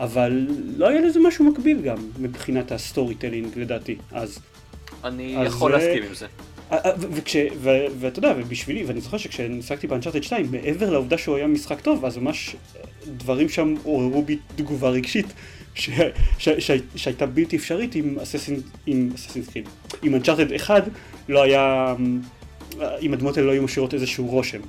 [0.00, 4.38] אבל לא היה לזה משהו מקביל גם מבחינת ה storytelling לדעתי, אז.
[5.04, 6.26] אני אז יכול להסכים עם זה.
[6.72, 7.36] אה, אה, וכש...
[8.00, 12.04] ואתה יודע, ובשבילי, ואני זוכר שכששיחקתי ב Uncharted 2, מעבר לעובדה שהוא היה משחק טוב,
[12.04, 12.80] אז ממש אה,
[13.16, 15.26] דברים שם עוררו בי תגובה רגשית.
[15.74, 15.90] ש...
[16.38, 16.48] ש...
[16.48, 16.70] ש...
[16.96, 18.60] שהייתה בלתי אפשרית עם Assassin's
[19.52, 19.68] Creed.
[20.02, 20.84] עם Uncharted 1
[21.28, 21.94] לא היה,
[23.02, 24.60] אם הדמות האלה לא היו משאירות איזשהו רושם.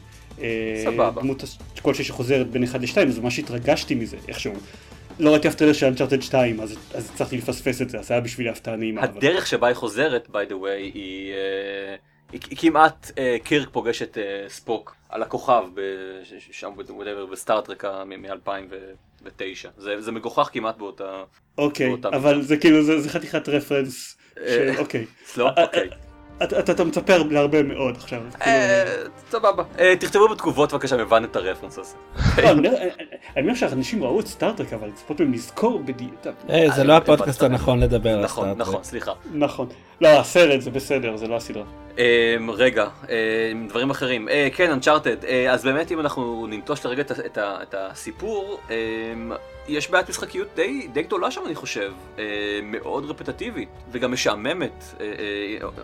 [0.42, 1.22] אה, סבבה.
[1.22, 1.44] דמות
[1.82, 4.54] כלשהי שחוזרת בין 1 ל-2, אז ממש התרגשתי מזה, איכשהו.
[5.20, 8.22] לא ראיתי אף טריילר של Uncharted 2, אז, אז הצלחתי לפספס את זה, אז היה
[8.22, 9.04] בשבילי הפתעה נעימה.
[9.04, 11.96] אבל- הדרך שבה היא חוזרת, by the way, היא, אה,
[12.32, 15.64] היא, היא כמעט אה, קירק פוגש את אה, ספוק על הכוכב,
[16.52, 16.72] שם
[17.32, 19.68] בסטארטרק מ-2009.
[19.78, 21.24] זה, זה מגוחך כמעט באותה...
[21.58, 22.42] אוקיי, באותה אבל.
[22.42, 24.18] זה כאילו, זה, זה חתיכת רפרנס
[24.78, 25.06] אוקיי.
[25.38, 25.90] אה, אוקיי.
[26.44, 28.20] אתה- מצפה להרבה מאוד עכשיו.
[28.42, 28.84] אה,
[29.32, 29.64] סבבה.
[29.80, 31.96] אה, תכתבו בתגובות בבקשה אם הבנת את הרפרנס הזה.
[32.38, 32.78] לא, אני אומר-
[33.38, 36.12] אומר שאנשים ראו את סטארטרק אבל לצפות מהם לזכור בדיוק.
[36.76, 37.44] זה לא הפודקאסט.
[37.44, 38.68] הנכון לדבר על נכון, הסטארט-טרק.
[38.68, 39.12] נכון, סליחה.
[39.34, 39.68] נכון.
[40.02, 41.64] לא, הסרט זה בסדר, זה לא הסדרה.
[41.98, 44.30] אמ, רגע, אמ, דברים אחרים.
[44.30, 45.26] אה, כן, אנצ'ארטד.
[45.50, 49.32] אז באמת אם אנחנו ננטוש לרגע את את את הסיפור, אמ,
[49.68, 51.94] יש בעיית משחקיות די די גדולה שם אני חושב.
[52.20, 52.24] אה,
[52.64, 54.84] מאוד רפטטיבית, וגם משעממת,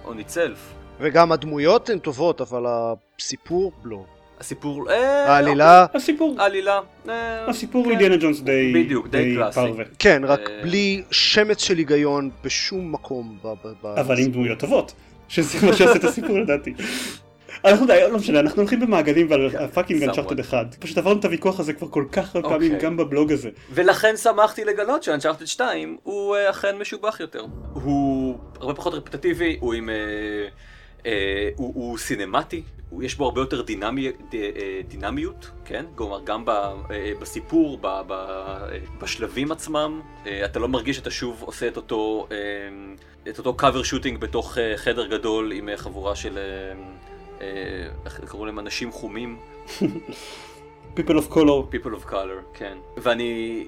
[0.06, 0.60] on itself.
[0.99, 4.03] וגם הדמויות הן טובות, אבל הסיפור לא.
[4.39, 4.91] הסיפור...
[4.91, 6.80] אה, העלילה, הסיפור, העלילה.
[7.10, 7.89] אה, הסיפור כן.
[7.89, 9.60] אינדיאנה ג'ונס די בדיוק, די קלאסי.
[10.00, 13.38] כן, רק אה, בלי שמץ של היגיון בשום מקום.
[13.84, 14.93] אבל עם דמויות טובות,
[15.28, 16.73] שזה מה שעושה את הסיפור לדעתי.
[17.65, 20.08] אנחנו די, לא משנה, אנחנו הולכים במעגלים ועל הפאקינג somewhat.
[20.08, 20.65] אנצ'ארטד אחד.
[20.80, 22.86] פשוט עברנו את הוויכוח הזה כבר כל כך הרבה פעמים אוקיי.
[22.86, 23.50] גם בבלוג הזה.
[23.71, 27.45] ולכן שמחתי לגלות שאנצ'ארטד 2 הוא אכן משובח יותר.
[27.73, 29.89] הוא הרבה פחות רפטטיבי, הוא עם...
[31.08, 35.86] אה, אה, הוא, הוא סינמטי, הוא, יש בו הרבה יותר דינמי, ד, אה, דינמיות, כן?
[35.96, 41.12] כלומר, גם ב, אה, בסיפור, ב, ב, אה, בשלבים עצמם, אה, אתה לא מרגיש שאתה
[41.12, 42.38] שוב עושה את אותו, אה,
[43.30, 46.38] את אותו קאבר שוטינג בתוך אה, חדר גדול עם אה, חבורה של...
[46.38, 46.43] אה,
[47.41, 48.60] אה, איך קראו להם?
[48.60, 49.38] אנשים חומים.
[50.98, 51.74] People of color.
[51.74, 52.78] People of color, כן.
[52.98, 53.65] ואני...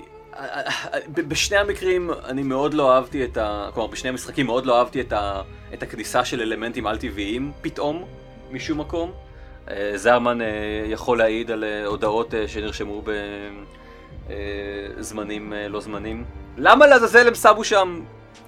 [1.14, 3.70] בשני המקרים אני מאוד לא אהבתי את ה...
[3.74, 5.42] כלומר, בשני המשחקים מאוד לא אהבתי את, ה...
[5.74, 8.06] את הכניסה של אלמנטים על-טבעיים פתאום,
[8.52, 9.12] משום מקום.
[9.70, 10.48] אה, זרמן אה,
[10.86, 13.04] יכול להעיד על אה, הודעות שנרשמו
[14.98, 16.26] בזמנים לא זמנים.
[16.58, 18.02] למה לעזאזל הם שמו שם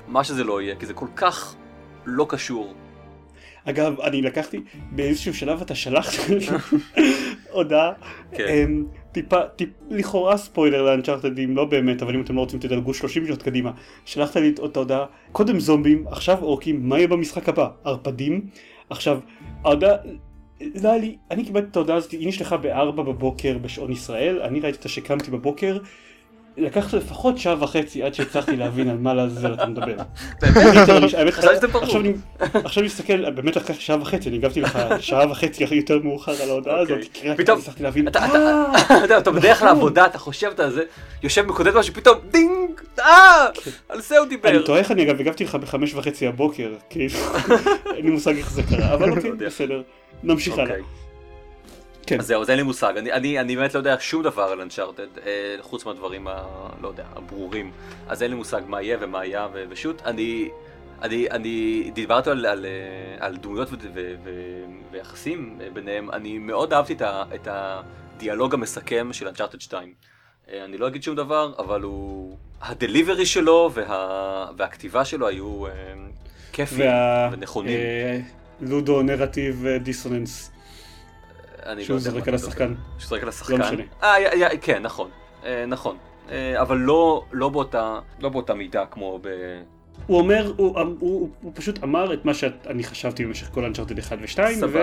[0.08, 0.76] מה שזה לא יהיה?
[0.76, 1.56] כי זה כל כך
[2.06, 2.74] לא קשור.
[3.66, 4.60] אגב, אני לקחתי,
[4.92, 6.14] באיזשהו שלב אתה שלחת
[7.52, 7.92] הודעה,
[8.32, 8.46] כן.
[8.48, 12.94] אמ, טיפה, טיפ, לכאורה ספוילר לאנצ'ארטד, אם לא באמת, אבל אם אתם לא רוצים תדלגו
[12.94, 13.72] 30 שנות קדימה.
[14.06, 17.70] שלחת לי את ההודעה, קודם זומבים, עכשיו אורקים, מה יהיה במשחק הבא?
[17.84, 18.46] ערפדים?
[18.90, 19.20] עכשיו,
[19.66, 19.96] ההודעה,
[20.62, 24.60] לא היה לי, אני קיבלתי את ההודעה הזאת, היא נשלחה בארבע בבוקר בשעון ישראל, אני
[24.60, 25.78] ראיתי אותה שקמתי בבוקר,
[26.58, 29.96] לקח לפחות שעה וחצי עד שהצלחתי להבין על מה לעזאזל אתה מדבר.
[31.72, 31.86] ברור.
[32.54, 36.50] עכשיו אני מסתכל, באמת לקח שעה וחצי, אני הגבתי לך שעה וחצי יותר מאוחר על
[36.50, 37.10] ההודעה הזאת, אוקיי.
[37.14, 39.68] כי רק הצלחתי להבין, אתה- "אה, אתה יודע, אתה בדרך נכון.
[39.68, 40.84] לעבודה, אתה חושב, אתה זה,
[41.24, 43.46] יושב מקודד משהו, פתאום דינג, אה,
[43.90, 44.50] על זה הוא דיבר.
[44.50, 47.16] אני תוהה איך אני אגב הגבתי לך בחמש וחצי הבוקר, כאילו,
[47.96, 49.32] אין לי מושג איך זה קרה, אבל אוקיי.
[49.32, 49.82] בסדר,
[50.24, 50.76] נמשיך הלאה.
[52.08, 52.20] כן.
[52.20, 54.62] אז זהו, אז אין לי מושג, אני, אני, אני באמת לא יודע שום דבר על
[54.62, 56.44] Uncharted, אה, חוץ מהדברים, ה,
[56.82, 57.72] לא יודע, הברורים.
[58.08, 60.50] אז אין לי מושג מה יהיה ומה היה, ו- פשוט, אני,
[61.02, 66.74] אני, אני דיברתי על, על, אה, על דמויות ו- ו- ו- ויחסים ביניהם, אני מאוד
[66.74, 69.94] אהבתי את, ה, את הדיאלוג המסכם של Uncharted 2.
[70.52, 72.38] אה, אני לא אגיד שום דבר, אבל הוא...
[72.62, 74.48] הדליברי שלו וה...
[74.58, 75.72] והכתיבה שלו היו אה,
[76.52, 77.30] כיפיים וה...
[77.32, 77.78] ונכונים.
[77.78, 78.20] אה,
[78.62, 80.52] לודו נרטיב דיסוננס,
[81.80, 82.70] שהוא לא זורק מה על השחקן.
[82.72, 82.82] מדבר.
[83.00, 83.60] שזורק על השחקן.
[83.60, 83.84] משנה.
[84.04, 85.10] אה, כן, נכון.
[85.46, 85.98] אה, נכון.
[86.32, 89.28] אה, אבל לא, לא, באותה, לא באותה מידה כמו ב...
[90.08, 94.00] הוא אומר, הוא, הוא, הוא, הוא פשוט אמר את מה שאני חשבתי במשך כל אנצ'ארטד
[94.00, 94.80] 1 ו-2, סבבה.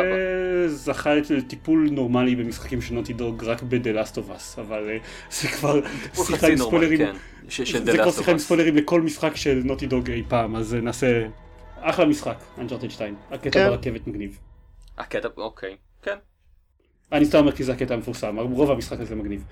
[0.65, 4.99] וזכה לטיפול נורמלי במשחקים של נוטי דוג רק ב-The Last of Us, אבל
[5.31, 5.81] זה כבר
[6.15, 7.15] שיחה עם ספוילרים, כן.
[7.85, 8.39] זה כבר שיחה עם.
[8.39, 11.27] ספוילרים לכל משחק של נוטי דוג אי פעם, אז נעשה
[11.81, 13.69] אחלה משחק, אנצ'ארטד 2, הקטע כן.
[13.69, 14.39] ברכבת מגניב.
[14.99, 15.77] הקטע, אוקיי.
[16.03, 16.17] כן.
[17.13, 19.45] אני סתם אומר כי זה הקטע המפורסם, רוב המשחק הזה מגניב.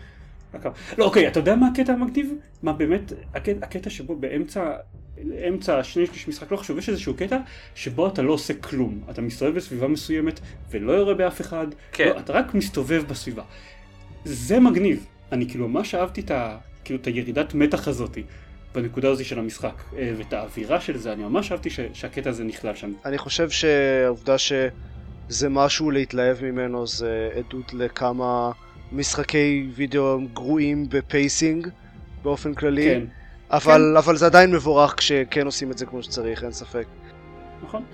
[0.98, 2.32] לא אוקיי, אתה יודע מה הקטע המגניב?
[2.62, 4.72] מה באמת, הקטע, הקטע שבו באמצע,
[5.48, 7.38] אמצע שני שליש משחק, לא חשוב, יש איזשהו קטע
[7.74, 9.00] שבו אתה לא עושה כלום.
[9.10, 10.40] אתה מסתובב בסביבה מסוימת
[10.70, 12.08] ולא יורה באף אחד, כן.
[12.14, 13.42] לא, אתה רק מסתובב בסביבה.
[14.24, 15.06] זה מגניב.
[15.32, 18.22] אני כאילו ממש אהבתי את, ה, כאילו, את הירידת מתח הזאתי.
[18.74, 22.44] בנקודה הזו של המשחק, אה, ואת האווירה של זה, אני ממש אהבתי ש, שהקטע הזה
[22.44, 22.92] נכלל שם.
[23.04, 24.38] אני חושב שהעובדה
[25.28, 28.50] שזה משהו להתלהב ממנו זה עדות לכמה
[28.92, 31.68] משחקי וידאו גרועים בפייסינג
[32.22, 32.84] באופן כללי.
[32.84, 33.02] כן,
[33.50, 36.86] אבל, אבל זה עדיין מבורך כשכן עושים את זה כמו שצריך, אין ספק.
[37.62, 37.84] נכון.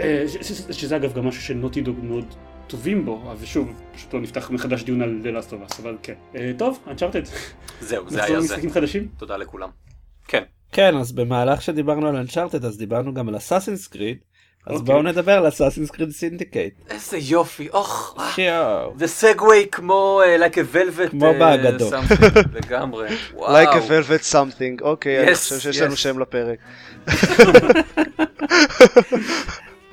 [0.00, 0.24] אה,
[0.70, 2.34] שזה אגב גם משהו ש Naughty Dog מאוד
[2.66, 5.96] טובים בו, אז שוב, פשוט לא נפתח מחדש דיון על The Last of Us, אבל
[6.02, 6.14] כן.
[6.34, 7.22] אה, טוב, Uncharted,
[7.80, 8.36] זהו, זה היה זה.
[8.36, 9.08] למשחקים חדשים?
[9.18, 9.68] תודה לכולם.
[10.28, 10.42] כן.
[10.72, 14.18] כן, אז במהלך שדיברנו על Uncharted אז דיברנו גם על Assassin's Creed,
[14.66, 14.86] אז אוקיי.
[14.94, 16.74] בואו נדבר על Assassin's Creed Syndicate.
[16.90, 18.16] איזה יופי, אוח.
[18.34, 18.94] שיואו.
[18.98, 21.10] זה segue כמו אה, like a velvet.
[21.10, 21.92] כמו אה, באגדות.
[21.92, 23.08] something, לגמרי.
[23.34, 23.56] וואו.
[23.64, 25.96] Like a velvet something, אוקיי, אני Yes, חושב שיש לנו.
[25.96, 26.58] שם לפרק.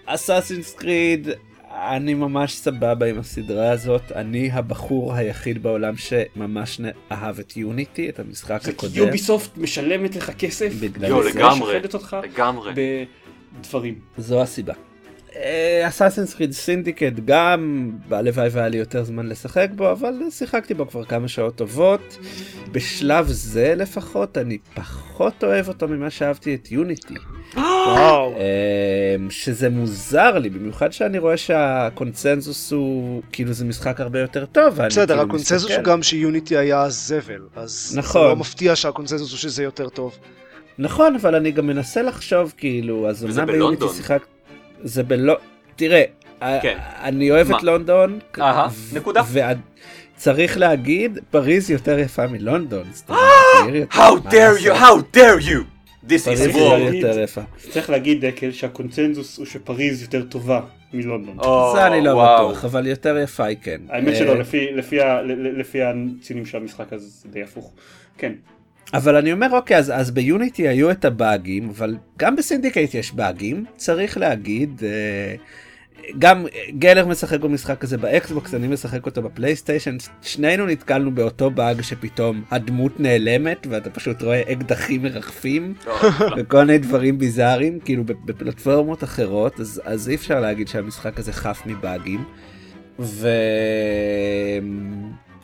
[0.06, 1.27] אסאסינס קריד,
[1.71, 8.19] אני ממש סבבה עם הסדרה הזאת, אני הבחור היחיד בעולם שממש אהב את יוניטי, את
[8.19, 8.93] המשחק הקודם.
[8.95, 11.30] יוביסופט משלמת לך כסף, בגלל זה.
[11.30, 11.80] לגמרי.
[12.23, 12.71] לגמרי.
[13.60, 14.00] בדברים.
[14.17, 14.74] זו הסיבה.
[15.88, 21.04] אסאסינס קריד סינדיקט גם, הלוואי והיה לי יותר זמן לשחק בו, אבל שיחקתי בו כבר
[21.04, 22.17] כמה שעות טובות.
[22.72, 27.13] בשלב זה לפחות, אני פחות אוהב אותו ממה שאהבתי את יוניטי.
[27.58, 27.62] אמ,
[29.30, 34.82] שזה מוזר לי, במיוחד שאני רואה שהקונצנזוס הוא, כאילו זה משחק הרבה יותר טוב.
[34.82, 35.72] בסדר, כאילו הקונצנזוס.
[35.72, 38.22] הוא גם שיוניטי היה זבל, אז נכון.
[38.22, 40.17] זה לא מפתיע שהקונצנזוס הוא שזה יותר טוב.
[40.80, 43.94] נכון, אבל אני גם מנסה לחשוב, כאילו, אז אמנם ביוניטי בלונדון.
[43.96, 44.26] שיחק...
[44.84, 45.36] זה בלא...
[45.76, 46.04] תראה,
[46.42, 46.78] כן.
[47.04, 47.58] אני אוהב מה?
[47.58, 48.20] את לונדון.
[48.42, 49.22] אהה, ו- נקודה.
[50.16, 52.84] צריך להגיד, פריז יותר יפה מלונדון.
[52.88, 53.13] יותר-
[53.92, 55.60] How dare you, how dare you!
[56.10, 57.40] This is war.
[57.72, 60.62] צריך להגיד דקל שהקונצנזוס הוא שפריז יותר טובה
[60.94, 61.38] מלונדון.
[61.76, 62.12] זה אני לא.
[62.13, 63.82] בטוח, אבל יותר יפה היא כן.
[63.90, 67.44] האמת אה, שלא, לפי- לפי ה- ל- ל- לפי הציונים של המשחק אז זה די
[67.44, 67.72] הפוך.
[68.18, 68.34] כן.
[68.93, 72.93] אבל אני אומר אוקיי אז, אז ב Unity היו את הבאגים אבל גם ב Syndicate
[72.93, 75.36] יש באגים צריך להגיד אה,
[76.19, 76.45] גם
[76.80, 81.82] גלר משחק במשחק הזה ב Xbox אני משחק אותו ב PlayStation שנינו נתקלנו באותו באג
[81.82, 86.36] שפתאום הדמות נעלמת ואתה פשוט רואה אקדחים מרחפים לא, לא.
[86.38, 91.62] וכל מיני דברים ביזאריים כאילו בפלטפורמות אחרות אז, אז אי אפשר להגיד שהמשחק הזה חף
[91.65, 92.23] מבאגים.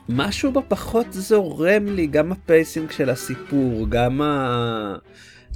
[0.10, 4.96] ומשהו בו פחות זורם לי גם ה pacing של הסיפור גם ה...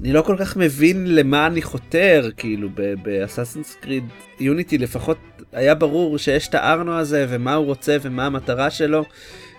[0.02, 2.70] אני לא כל כך מבין למה אני חותר כאילו
[3.04, 4.04] ב Assassin's Creed
[4.40, 5.18] Unity לפחות
[5.54, 9.04] היה ברור שיש את הארנו הזה ומה הוא רוצה ומה המטרה שלו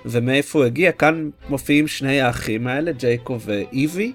[0.07, 0.93] ומאיפה הוא הגיע.
[0.93, 4.13] כאן מופיעים שני האחים האלה ג'ייקוב ואיבי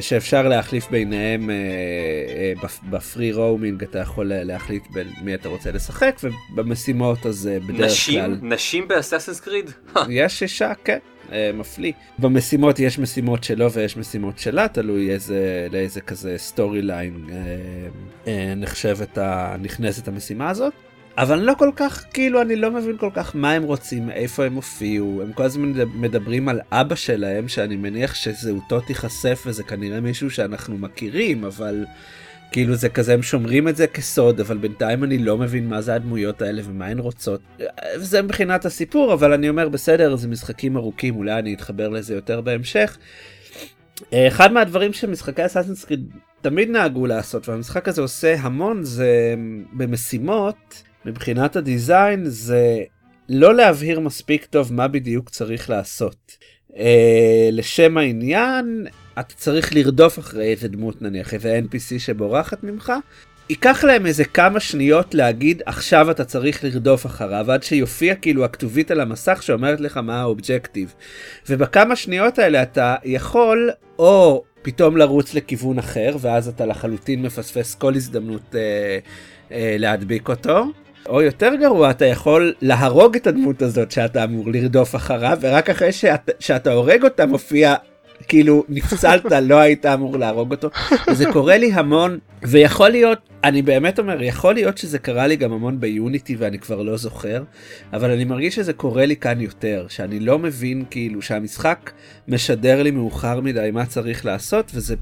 [0.00, 5.72] שאפשר להחליף ביניהם אה, אה, בפ- ב free roaming אתה יכול להחליט במי אתה רוצה
[5.72, 8.20] לשחק ובמשימות אז אה, בדרך נשים?
[8.20, 9.70] כלל נשים ב Assassin's Creed?
[10.08, 10.98] יש אישה כן
[11.32, 17.26] אה, מפליא במשימות יש משימות שלו ויש משימות שלה תלוי איזה לאיזה כזה story line
[18.56, 19.18] נחשבת
[19.62, 20.72] נכנסת המשימה הזאת.
[21.18, 24.54] אבל לא כל כך כאילו אני לא מבין כל כך מה הם רוצים איפה הם
[24.54, 30.30] הופיעו הם כל הזמן מדברים על אבא שלהם שאני מניח שזהותו תיחשף וזה כנראה מישהו
[30.30, 31.84] שאנחנו מכירים אבל
[32.52, 35.94] כאילו זה כזה הם שומרים את זה כסוד אבל בינתיים אני לא מבין מה זה
[35.94, 37.40] הדמויות האלה ומה הן רוצות.
[37.96, 42.40] זה מבחינת הסיפור אבל אני אומר בסדר זה משחקים ארוכים אולי אני אתחבר לזה יותר
[42.40, 42.98] בהמשך.
[44.14, 45.86] אחד מהדברים שמשחקי אסאסינס
[46.40, 49.34] תמיד נהגו לעשות והמשחק הזה עושה המון זה
[49.72, 52.82] במשימות מבחינת הדיזיין זה
[53.28, 56.36] לא להבהיר מספיק טוב מה בדיוק צריך לעשות.
[56.76, 58.86] אה, לשם העניין
[59.20, 62.92] אתה צריך לרדוף אחרי איזה דמות נניח איזה npc שבורחת ממך.
[63.50, 68.90] ייקח להם איזה כמה שניות להגיד עכשיו אתה צריך לרדוף אחריו עד שיופיע כאילו הכתובית
[68.90, 70.94] על המסך שאומרת לך מה האובג'קטיב.
[71.48, 77.94] ובכמה שניות האלה אתה יכול או פתאום לרוץ לכיוון אחר ואז אתה לחלוטין מפספס כל
[77.94, 78.98] הזדמנות אה,
[79.52, 80.64] אה, להדביק אותו.
[81.08, 85.92] או יותר גרוע אתה יכול להרוג את הדמות הזאת שאתה אמור לרדוף אחריו ורק אחרי
[85.92, 87.74] שאת, שאתה הורג אותה מופיע
[88.28, 90.68] כאילו נפסלת לא היית אמור להרוג אותו.
[91.12, 95.52] זה קורה לי המון ויכול להיות אני באמת אומר יכול להיות שזה קרה לי גם
[95.52, 97.42] המון ביוניטי ואני כבר לא זוכר
[97.92, 101.90] אבל אני מרגיש שזה קורה לי כאן יותר שאני לא מבין כאילו שהמשחק
[102.28, 104.94] משדר לי מאוחר מדי מה צריך לעשות וזה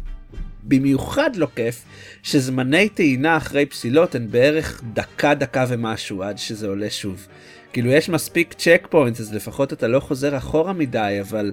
[0.63, 1.85] במיוחד לא כיף
[2.23, 7.27] שזמני טעינה אחרי פסילות הן בערך דקה דקה ומשהו עד שזה עולה שוב.
[7.73, 11.53] כאילו יש מספיק צ'ק פוינט אז לפחות אתה לא חוזר אחורה מדי אבל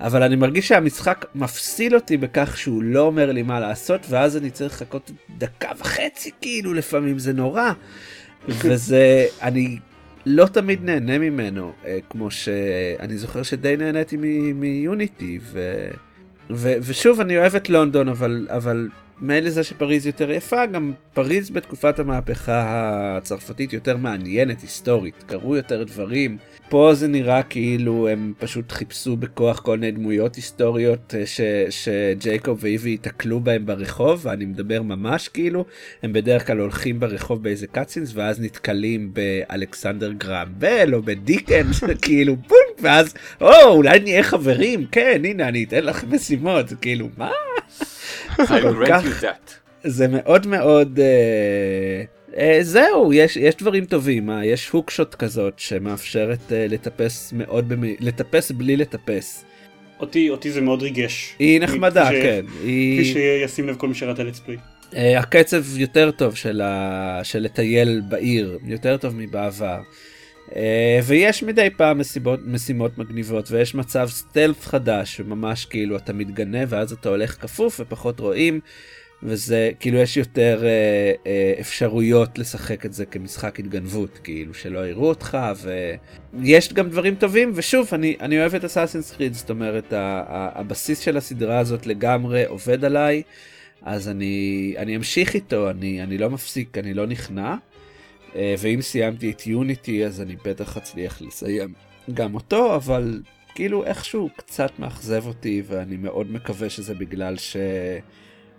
[0.00, 4.50] אבל אני מרגיש שהמשחק מפסיל אותי בכך שהוא לא אומר לי מה לעשות ואז אני
[4.50, 7.72] צריך לחכות דקה וחצי כאילו לפעמים זה נורא.
[8.48, 9.78] וזה אני
[10.26, 15.88] לא תמיד נהנה ממנו אה, כמו שאני זוכר שדי נהניתי מ- מיוניטי ו...
[16.50, 18.88] ו- ושוב אני אוהב את לונדון אבל אבל
[19.20, 22.62] מילא זה שפריז יותר יפה גם פריז בתקופת המהפכה
[23.16, 25.24] הצרפתית יותר מעניינת היסטורית.
[25.26, 26.36] קרו יותר דברים.
[26.68, 32.58] פה זה נראה כאילו הם פשוט חיפשו בכוח כל מיני דמויות היסטוריות אה, ש- שג'ייקוב
[32.62, 35.64] ואיבי ייתקלו בהם ברחוב ואני מדבר ממש כאילו
[36.02, 42.36] הם בדרך כלל הולכים ברחוב באיזה קאצינס ואז נתקלים באלכסנדר גרם בל או בדיקנס כאילו
[42.36, 47.30] בום ואז או אולי נהיה חברים כן הנה אני אתן לך משימות כאילו מה
[48.36, 49.24] כל כך-.
[49.84, 50.98] זה מאוד מאוד
[52.38, 57.96] אה, זהו יש יש דברים טובים אה, יש הוקשוט כזאת שמאפשרת אה, לטפס מאוד במי...
[58.00, 59.44] לטפס בלי לטפס.
[60.00, 61.34] אותי אותי זה מאוד ריגש.
[61.38, 64.56] היא נחמדה כפי ש- כן כפי היא שישים לב כל מי שראה את הלטספליי.
[64.96, 67.20] אה, הקצב יותר טוב של, ה...
[67.22, 69.78] של לטייל בעיר יותר טוב מבעבר.
[70.56, 76.66] אה, ויש מדי פעם מסיבות, משימות מגניבות ויש מצב סטלף חדש שממש כאילו אתה מתגנב
[76.68, 78.60] ואז אתה הולך כפוף ופחות רואים
[79.22, 85.08] וזה כאילו יש יותר אה, אה, אפשרויות לשחק את זה כמשחק התגנבות, כאילו שלא יראו
[85.08, 85.38] אותך,
[86.34, 90.60] ויש גם דברים טובים, ושוב, אני, אני אוהב את אסאסינס קריד, זאת אומרת, ה, ה,
[90.60, 93.22] הבסיס של הסדרה הזאת לגמרי עובד עליי,
[93.82, 97.54] אז אני, אני אמשיך איתו, אני, אני לא מפסיק, אני לא נכנע,
[98.58, 101.72] ואם סיימתי את יוניטי, אז אני בטח אצליח לסיים
[102.14, 103.22] גם אותו, אבל
[103.54, 107.56] כאילו איכשהו קצת מאכזב אותי, ואני מאוד מקווה שזה בגלל ש...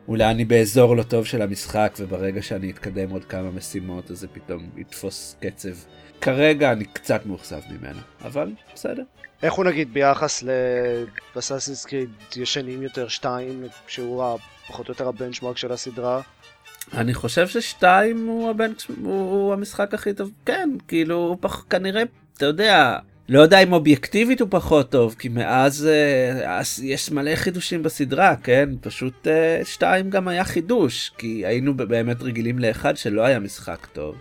[0.08, 4.28] אולי אני באזור לא טוב של המשחק, וברגע שאני אתקדם עוד כמה משימות, אז זה
[4.28, 5.70] פתאום יתפוס קצב.
[6.22, 9.04] כרגע אני קצת מאוכזב ממנו, אבל בסדר.
[9.44, 10.44] איך הוא נגיד ביחס
[11.36, 14.38] לאסאסינס קריד ישנים יותר 2, שהוא
[14.68, 16.22] פחות או יותר הבנצ'מרק של הסדרה?
[16.94, 18.86] אני חושב ששתיים הוא, הבנצ'...
[19.04, 21.66] הוא, הוא המשחק הכי טוב, כן, כאילו, הוא פח...
[21.70, 22.04] כנראה,
[22.38, 22.98] אתה יודע,
[23.30, 28.70] לא יודע אם אובייקטיבית הוא פחות טוב, כי מאז אה, יש מלא חידושים בסדרה, כן?
[28.82, 34.16] פשוט אה, שתיים גם היה חידוש, כי היינו באמת רגילים לאחד שלא היה משחק טוב.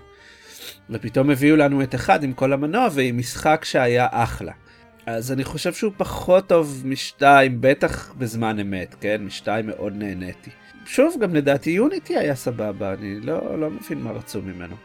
[0.90, 4.52] ופתאום הביאו לנו את אחד עם כל המנוע ועם משחק שהיה אחלה.
[5.06, 9.22] אז אני חושב שהוא פחות טוב משתיים, בטח בזמן אמת, כן?
[9.24, 10.50] משתיים מאוד נהניתי.
[10.86, 14.76] שוב, גם לדעתי Unity היה סבבה, אני לא, לא מבין מה רצו ממנו.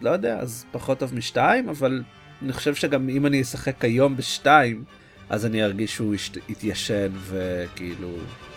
[0.00, 2.02] לא יודע, אז פחות טוב משתיים, אבל
[2.42, 4.84] אני חושב שגם אם אני אשחק היום בשתיים,
[5.30, 6.14] אז אני ארגיש שהוא
[6.48, 8.08] יתיישן וכאילו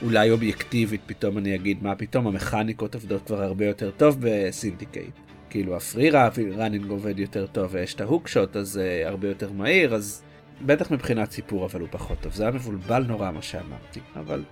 [0.02, 5.14] אולי אובייקטיבית פתאום אני אגיד מה פתאום המכניקות עובדות כבר הרבה יותר טוב ב Syndicate.
[5.52, 6.10] כאילו ה free
[6.58, 10.24] ראנינג עובד יותר טוב ויש את ההוק שוט אז uh, הרבה יותר מהיר אז
[10.66, 14.44] בטח מבחינת סיפור אבל הוא פחות טוב זה היה מבולבל נורא מה שאמרתי אבל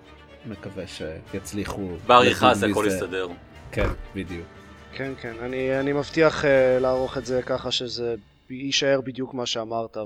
[0.49, 1.89] מקווה שיצליחו.
[2.07, 3.27] בעריכה זה הכל יסתדר.
[3.71, 4.45] כן בדיוק.
[4.93, 6.47] כן כן אני, אני מבטיח uh,
[6.81, 8.15] לערוך את זה ככה שזה
[8.49, 9.97] יישאר בדיוק מה שאמרת.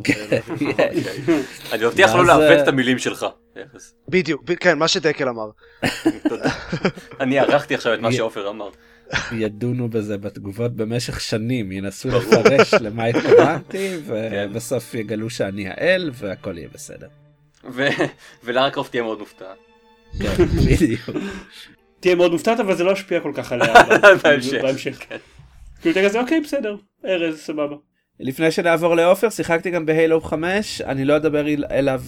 [1.71, 3.25] אני מבטיח לא לעוות את המילים שלך.
[4.09, 5.49] בדיוק, כן, מה שדקל אמר.
[7.19, 8.69] אני ערכתי עכשיו את מה שעופר אמר.
[9.31, 14.47] ידונו בזה בתגובות במשך שנים, ינסו לפרש למה התכוונתי, כן.
[14.49, 17.07] ובסוף יגלו שאני האל, והכל יהיה בסדר.
[18.43, 19.57] ולארה קרופט תהיה מאוד מופתעת.
[20.19, 21.01] כן, בדיוק.
[21.99, 23.73] תהיה מאוד מופתעת, אבל זה לא ישפיע כל כך עליה
[24.61, 24.97] בהמשך.
[25.09, 25.17] כן.
[25.81, 27.75] כאילו כזה, אוקיי, בסדר, ארז, סבבה.
[28.19, 32.01] לפני שנעבור לעופר, שיחקתי גם בהיילו 5, אני לא אדבר אליו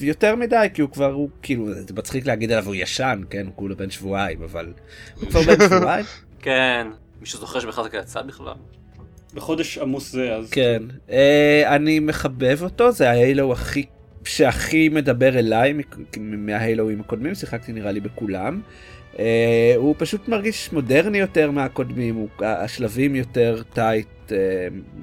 [0.00, 3.52] יותר מדי, כי הוא כבר, הוא כאילו, זה מצחיק להגיד עליו, הוא ישן, כן, הוא
[3.56, 4.72] כולה בן שבועיים, אבל
[5.20, 6.04] הוא כבר בן שבועיים.
[6.42, 6.86] כן,
[7.20, 8.54] מישהו זוכר שבכלל זה יצא בכלל?
[9.34, 10.50] בחודש עמוס זה אז.
[10.50, 13.86] כן, אה, אני מחבב אותו, זה ההיילו הכי,
[14.24, 15.74] שהכי מדבר אליי
[16.18, 18.60] מההילואים הקודמים, שיחקתי נראה לי בכולם.
[19.18, 24.32] אה, הוא פשוט מרגיש מודרני יותר מהקודמים, הוא, השלבים יותר טייט, uh,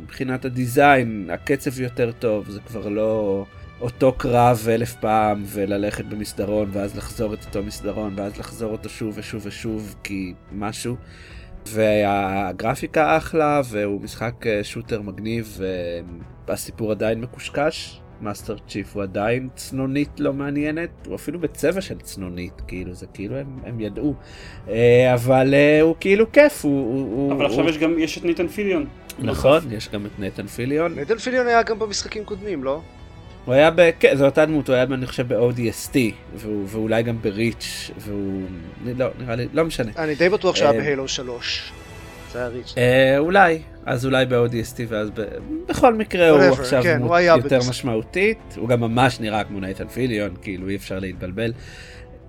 [0.03, 3.45] מבחינת ה design, הקצב יותר טוב, זה כבר לא
[3.81, 9.13] אותו קרב אלף פעם וללכת במסדרון ואז לחזור את אותו מסדרון ואז לחזור אותו שוב
[9.17, 10.95] ושוב ושוב כי משהו.
[11.67, 15.59] והגרפיקה אחלה והוא משחק אה, shooter מגניב
[16.47, 18.01] והסיפור עדיין מקושקש.
[18.21, 23.35] Master Chief הוא עדיין צנונית לא מעניינת, הוא אפילו בצבע של צנונית, כאילו זה כאילו
[23.35, 24.13] הם, הם ידעו.
[24.69, 26.93] אה, אבל אה, הוא כאילו כיף, הוא...
[26.93, 27.69] הוא אבל הוא, עכשיו הוא...
[27.69, 28.85] יש גם, יש את ניתן פיליון.
[29.19, 30.95] נכון, יש גם את ניתן פיליון.
[30.95, 32.81] ניתן פיליון היה גם במשחקים קודמים, לא?
[33.45, 33.89] הוא היה ב...
[33.99, 35.97] כן, זו אותה דמות, הוא היה אני חושב ב-ODST,
[36.35, 38.41] והוא, ואולי גם בריץ', והוא...
[38.97, 39.91] לא, נראה לי, לא משנה.
[39.97, 41.71] אני די בטוח שהיה אה, בהילו 3.
[42.45, 42.75] ריץ'.
[43.17, 45.21] אולי, אז אולי ב-ODST ואז ב...
[45.69, 50.35] בכל מקרה הוא עכשיו כן, דמות יותר משמעותית, הוא גם ממש נראה כמו נייתן פיליון,
[50.41, 51.53] כאילו אי אפשר להתבלבל.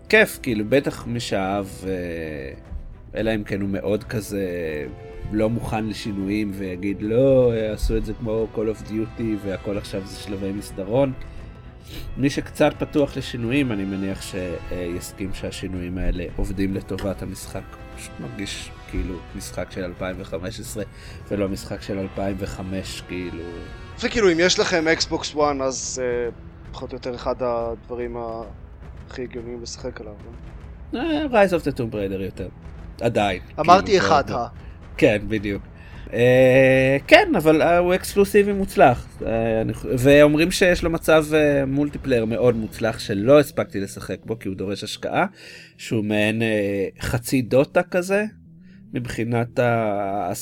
[0.08, 1.92] כיף, כאילו בטח מי שאהב, אה,
[3.14, 4.46] אלא אם כן הוא מאוד כזה
[5.32, 10.18] לא מוכן לשינויים ויגיד לא, עשו את זה כמו Call of Duty והכל עכשיו זה
[10.18, 11.12] שלבי מסדרון.
[12.16, 17.62] מי שקצת פתוח לשינויים, אני מניח שיסכים שהשינויים האלה עובדים לטובת המשחק.
[17.96, 20.84] פשוט מרגיש כאילו משחק של 2015
[21.30, 23.44] ולא משחק של 2005 כאילו.
[24.00, 28.16] וכאילו אם יש לכם אקסבוקס 1 אז uh, פחות או יותר אחד הדברים
[29.08, 30.14] הכי הגיוניים לשחק עליו.
[31.30, 32.48] Rise of the Tomb Raider יותר.
[33.00, 33.40] עדיין.
[33.60, 34.46] אמרתי כאילו, אחד, אה?
[34.96, 35.62] כן, בדיוק.
[36.06, 36.10] אה,
[37.06, 39.06] כן, אבל אה, הוא אקסקלוסיבי מוצלח.
[39.20, 39.24] אה,
[39.62, 44.56] אני, ואומרים שיש לו מצב אה, multiplayer מאוד מוצלח שלא הספקתי לשחק בו כי הוא
[44.56, 45.26] דורש השקעה,
[45.76, 48.24] שהוא מעין אה, חצי Dota כזה,
[48.92, 50.32] מבחינת ה...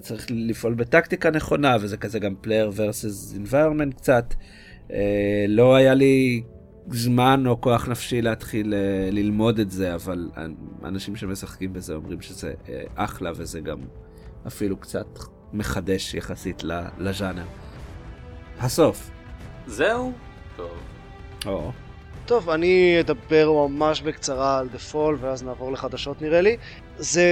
[0.00, 4.34] צריך לפעול בטקטיקה נכונה וזה כזה גם player versus environment קצת.
[4.92, 6.42] אה, לא היה לי
[6.88, 10.30] זמן או כוח נפשי להתחיל אה, ללמוד את זה אבל
[10.84, 13.78] אנשים שמשחקים בזה אומרים שזה אה, אחלה וזה גם
[14.46, 15.06] אפילו קצת
[15.52, 16.62] מחדש יחסית
[16.98, 17.44] לז'אנר.
[18.58, 19.10] הסוף.
[19.66, 20.12] זהו?
[20.56, 20.70] טוב.
[21.46, 21.72] או.
[22.26, 26.56] טוב, אני אדבר ממש בקצרה על The Fall ואז נעבור לחדשות נראה לי.
[26.98, 27.24] זה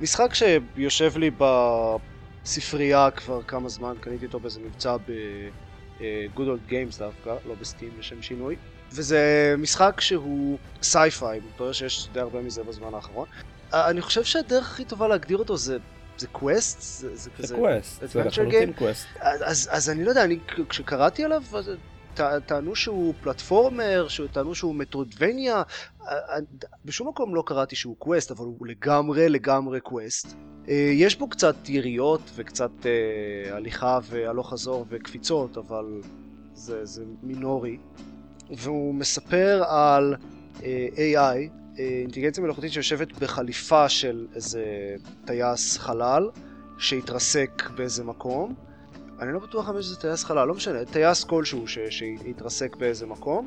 [0.00, 7.34] משחק שיושב לי בספרייה כבר כמה זמן, קניתי אותו באיזה מבצע ב-Good Old Games דווקא,
[7.46, 8.56] לא בסטים לשם שינוי.
[8.92, 13.26] וזה משחק שהוא sci-fi, מתברר שיש די הרבה מזה בזמן האחרון.
[13.72, 15.78] אני חושב שהדרך הכי טובה להגדיר אותו זה
[16.20, 16.80] זה קווסט?
[16.80, 17.46] זה, זה כזה...
[17.46, 18.78] זה קווסט, זה adventure לחלוטין game?
[18.78, 19.06] קווסט.
[19.20, 20.38] אז, אז, אז אני לא יודע, אני
[20.68, 21.42] כשקראתי עליו,
[22.46, 25.62] טענו שהוא platformer, טענו שהוא Metroidvania, אה,
[26.06, 26.36] אה,
[26.84, 30.36] בשום מקום לא קראתי שהוא קווסט, אבל הוא לגמרי לגמרי קווסט.
[30.68, 32.70] אה, יש בו קצת יריות וקצת
[33.50, 36.00] הליכה והלוך חזור וקפיצות, אבל
[36.54, 37.78] זה, זה מינורי.
[38.50, 40.14] והוא מספר על
[40.94, 44.64] AI, אינטליגנציה מלאכותית שיושבת בחליפה של איזה
[45.24, 46.30] טייס חלל
[46.78, 48.69] שהתרסק באיזה מקום.
[49.20, 53.46] אני לא בטוח אם זה טייס חלל, לא משנה, טייס כלשהו ש- שהתרסק באיזה מקום,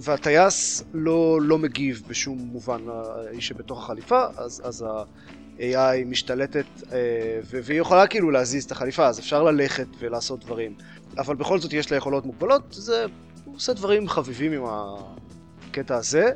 [0.00, 6.98] והטייס לא, לא מגיב בשום מובן, האיש שבתוך החליפה, אז, אז ה-AI משתלטת, אה,
[7.44, 10.74] והיא יכולה כאילו להזיז את החליפה, אז אפשר ללכת ולעשות דברים.
[11.18, 13.06] אבל בכל זאת יש לה יכולות מוגבלות, זה
[13.44, 16.30] הוא עושה דברים חביבים עם הקטע הזה.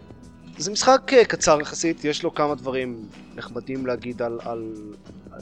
[0.59, 4.73] זה משחק אה, קצר יחסית, יש לו כמה דברים נחמדים להגיד על, על,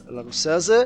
[0.09, 0.84] על הנושא הזה,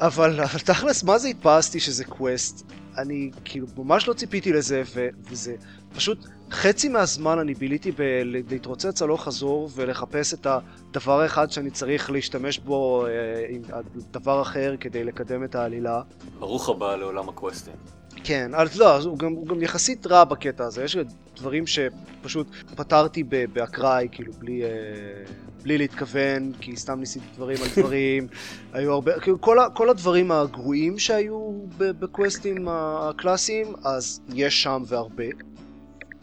[0.00, 2.72] אבל, אבל תכלס, מה זה התפעסתי שזה קווסט?
[2.98, 5.54] אני כאילו ממש לא ציפיתי לזה, ו, וזה
[5.94, 6.18] פשוט
[6.50, 13.06] חצי מהזמן אני ביליתי בלהתרוצץ הלוך חזור ולחפש את הדבר האחד שאני צריך להשתמש בו
[13.06, 13.10] אה,
[13.48, 13.62] עם
[14.10, 16.02] דבר אחר כדי לקדם את העלילה.
[16.38, 17.97] ברוך הבא לעולם הקווסטים.
[18.24, 20.96] כן, אז לא, אז הוא גם, הוא גם יחסית רע בקטע הזה, יש
[21.36, 22.46] דברים שפשוט
[22.76, 24.68] פתרתי באקראי, כאילו בלי, אה,
[25.62, 28.26] בלי להתכוון, כי סתם ניסיתי דברים על דברים,
[28.72, 35.24] היו הרבה, כאילו כל, ה- כל הדברים הגרועים שהיו בקווסטים הקלאסיים, אז יש שם והרבה.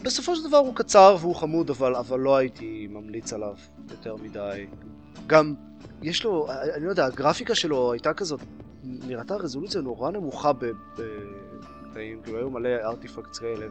[0.02, 3.54] בסופו של דבר הוא קצר והוא חמוד, אבל, אבל לא הייתי ממליץ עליו
[3.92, 4.66] יותר מדי.
[5.28, 5.54] גם,
[6.02, 8.40] יש לו, אני לא יודע, הגרפיקה שלו הייתה כזאת,
[8.84, 10.66] נראתה רזולוציה נורא נמוכה ב...
[10.66, 11.02] ב
[11.96, 13.66] קטעים, כאילו היו מלא ארטיפקטס כאלה,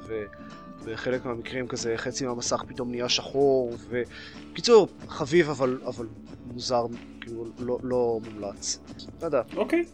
[0.82, 6.06] ובחלק מהמקרים כזה חצי מהמסך פתאום נהיה שחור, וקיצור, חביב אבל, אבל
[6.46, 6.86] מוזר,
[7.20, 8.80] כאילו לא, לא מומלץ.
[9.20, 9.42] לא יודע.
[9.56, 9.84] אוקיי.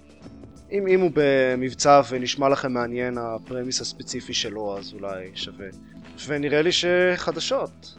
[0.72, 5.66] אם, אם הוא במבצע ונשמע לכם מעניין הפרמיס הספציפי שלו, אז אולי שווה.
[6.26, 7.94] ונראה לי שחדשות.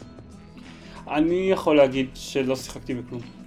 [1.07, 3.40] אני יכול להגיד שלא שיחקתי בכלום.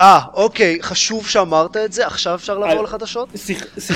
[0.00, 3.28] אה, אוקיי, חשוב שאמרת את זה, עכשיו אפשר לעבור אה, לחדשות?
[3.36, 3.78] שיח-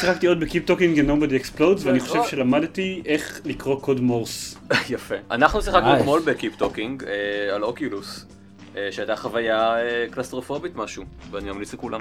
[0.00, 2.26] שיחקתי עוד ב-Keep Talking and Nobody Explodes ואני חושב לא.
[2.28, 4.56] שלמדתי איך לקרוא קוד מורס.
[4.90, 5.14] יפה.
[5.30, 5.96] אנחנו שיחקנו.
[5.96, 8.26] אתמול ב Keep Talking אה, על Oculus,
[8.76, 12.00] אה, שהייתה חוויה אה, קלסטרופובית משהו, ואני ממליץ לכולם.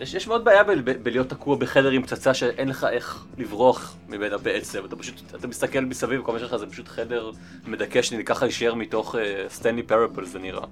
[0.00, 3.96] יש, יש מאוד בעיה ב- ב- בלהיות תקוע בחדר עם פצצה שאין לך איך לברוח
[4.08, 7.30] ממנה בעצם, אתה פשוט, אתה מסתכל מסביב, כל מה שלך זה פשוט חדר
[7.66, 9.14] מדכא שנלקח הישר מתוך
[9.48, 10.64] סטנלי uh, פרבל זה נראה.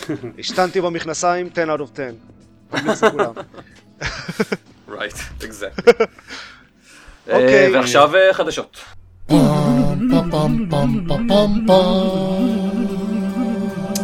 [0.38, 2.14] השתנתי במכנסיים, 10 out of 10.
[2.72, 3.32] ממליץ לכולם.
[4.88, 5.92] right, exactly.
[7.28, 7.66] אוקיי.
[7.66, 8.80] אה, ועכשיו אה, חדשות.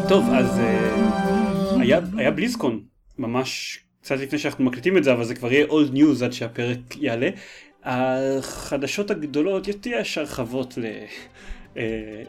[0.09, 1.80] טוב, אז אה,
[2.16, 2.80] היה, בליזקון,
[3.18, 6.97] ממש קצת לפני שאנחנו מקליטים את זה, אבל זה כבר יהיה old news עד שהפרק
[6.97, 7.28] יעלה.
[7.84, 10.84] החדשות הגדולות, יש הרחבות ל...
[11.77, 12.22] אה,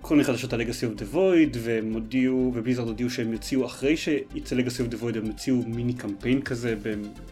[0.00, 3.66] כל מיני חדשות על Legacy of the Void, והם הודיעו, ו Blizzard הודיעו שהם יוציאו
[3.66, 6.74] אחרי שיצא Legacy of the Void, הם יוציאו מיני קמפיין כזה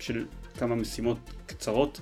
[0.00, 0.24] של
[0.58, 2.00] כמה משימות קצרות.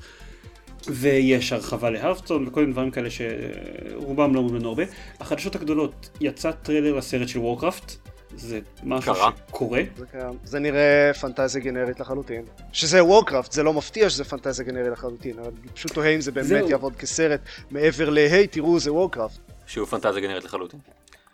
[0.86, 4.82] ויש הרחבה ל Hearthstone וכל מיני דברים כאלה שרובם לא אומרים לנו הרבה.
[5.20, 9.30] החדשות הגדולות, יצא טריילר לסרט של Warcraft, זה משהו קרה?
[9.48, 9.82] שקורה.
[9.96, 10.34] זה קיים.
[10.44, 12.42] זה נראה פנטזיה גנרית לחלוטין.
[12.72, 16.32] שזה וורקראפט, זה לא מפתיע שזה פנטזיה גנרית לחלוטין, אבל אני פשוט תוהה אם זה
[16.32, 16.70] באמת זהו.
[16.70, 19.38] יעבוד כסרט מעבר ל-היי, תראו, זה וורקראפט.
[19.66, 20.80] שהוא פנטזיה גנרית לחלוטין.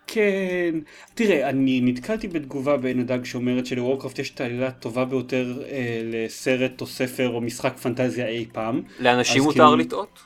[0.07, 0.75] כן,
[1.15, 6.81] תראה, אני נתקלתי בתגובה בעין הדג שאומרת שלוורקראפט יש את העלילה הטובה ביותר אה, לסרט
[6.81, 10.19] או ספר או משחק פנטזיה אי פעם, לאנשים מותר כאילו- לטעות?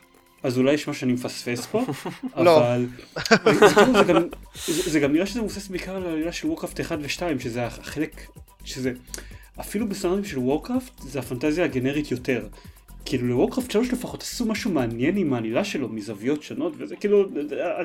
[0.43, 1.84] אז אולי יש משהו שאני מפספס פה,
[2.36, 2.59] לא.
[2.59, 2.86] אבל
[3.30, 4.22] זה, כאילו, זה, גם,
[4.66, 8.26] זה, זה גם נראה שזה מבוסס בעיקר על העלילה של וורקראפט 1 ו-2, שזה החלק,
[8.64, 8.93] שזה,
[9.61, 12.47] אפילו בסטנדרטים של וורקראפט זה הפנטזיה הגנרית יותר.
[13.05, 17.28] כאילו לוורקראפט 3 לפחות עשו משהו מעניין עם העלילה שלו מזוויות שונות וזה כאילו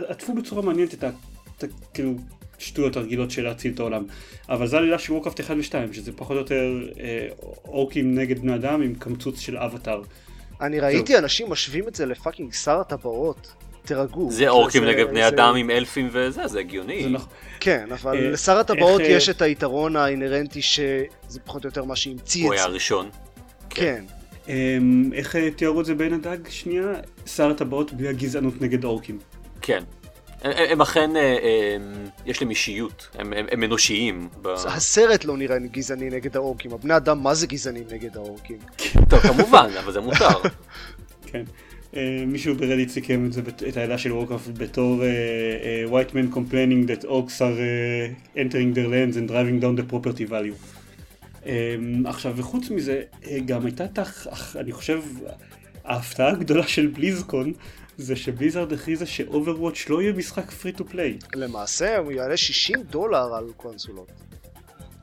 [0.07, 1.09] עטפו בצורה מעניינת את ה...
[1.57, 2.13] את ה- כאילו
[2.59, 4.03] שטויות הרגילות של להציל את העולם
[4.49, 7.27] אבל זה העלילה של וורקראפט 1 ו-2 שזה פחות או יותר אה,
[7.65, 10.01] אורקים נגד בני אדם עם קמצוץ של אווטאר.
[10.61, 13.53] אני ראיתי אנשים משווים את זה ל fucking שר הטבעות.
[13.85, 14.31] תירגעו.
[14.31, 17.05] זה אורקים זה- נגד בני אדם עם אלפים וזה, זה הגיוני.
[17.09, 17.27] נכון.
[17.59, 20.95] כן, אבל אה, לשר הטבעות אה, יש את היתרון האינהרנטי שזה
[21.45, 22.69] פחות או יותר מה שהמציא הוא את היה זה.
[22.69, 23.09] הראשון.
[23.69, 24.03] כן.
[24.47, 26.37] אמ, איך תיארו את זה בעין הדג?
[26.49, 26.83] שנייה,
[27.25, 29.19] שר הטבעות בלי הגזענות נגד אורקים.
[29.61, 29.83] כן.
[30.43, 31.77] הם, הם אכן, אה,
[32.25, 34.29] יש להם אישיות, הם, הם, הם אנושיים.
[34.41, 34.47] ב...
[34.47, 38.57] הסרט לא נראה גזעני נגד האורקים, הבני אדם מה זה גזענים נגד האורקים?
[39.09, 40.27] טוב, כמובן, אבל זה מותר.
[41.31, 41.43] כן.
[41.95, 46.09] אה, מישהו ברדיט סיכם את זה, בת- את העילה של וורקראפט בתור אה, אה, white
[46.11, 50.55] men complaining that orcs are uh, entering their lands and driving down the property value.
[51.45, 51.75] אה,
[52.05, 53.01] עכשיו, וחוץ מזה,
[53.45, 54.27] גם הייתה תח...
[54.55, 55.01] אני חושב,
[55.85, 57.53] ההפתעה הגדולה של בליזקון,
[57.97, 61.17] זה שבליזרד הכריזה שאוברוואץ' לא יהיה משחק free to play.
[61.35, 64.11] למעשה הוא יעלה 60 דולר על קונסולות.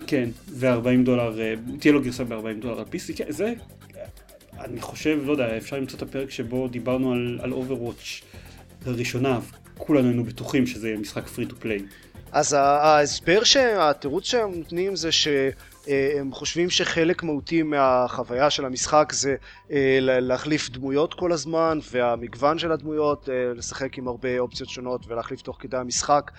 [0.07, 3.53] כן, ו-40 דולר, אה, תהיה לו גרסה ב-40 דולר על PC, כן, זה,
[4.61, 8.25] אני חושב, לא יודע, אפשר למצוא את הפרק שבו דיברנו על, על Overwatch
[8.87, 9.41] לראשונה,
[9.79, 11.79] כולנו היינו בטוחים שזה יהיה משחק free to play.
[12.33, 13.41] אז ההסבר,
[13.79, 15.13] התירוץ שהם נותנים זה
[15.91, 19.37] שהם חושבים שחלק מהותי מהחוויה של המשחק זה
[19.73, 25.43] אה, להחליף דמויות כל הזמן והמגוון של הדמויות, אה, לשחק עם הרבה אופציות שונות ולהחליף
[25.43, 26.31] תוך כדי המשחק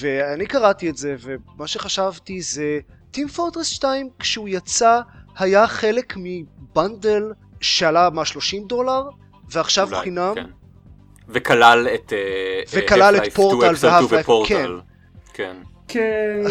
[0.00, 2.78] ואני קראתי את זה ומה שחשבתי זה
[3.10, 5.00] טים פורטרס 2 כשהוא יצא
[5.38, 9.02] היה חלק מבנדל שעלה מה 30 דולר
[9.50, 10.46] ועכשיו אולי, חינם כן.
[11.28, 12.12] וכלל את...
[12.12, 14.80] אה, וכלל את Half-Life 2, פורטל Episode 2 והאף-לייף, ופורטל.
[15.34, 15.56] כן.
[15.88, 16.42] כן,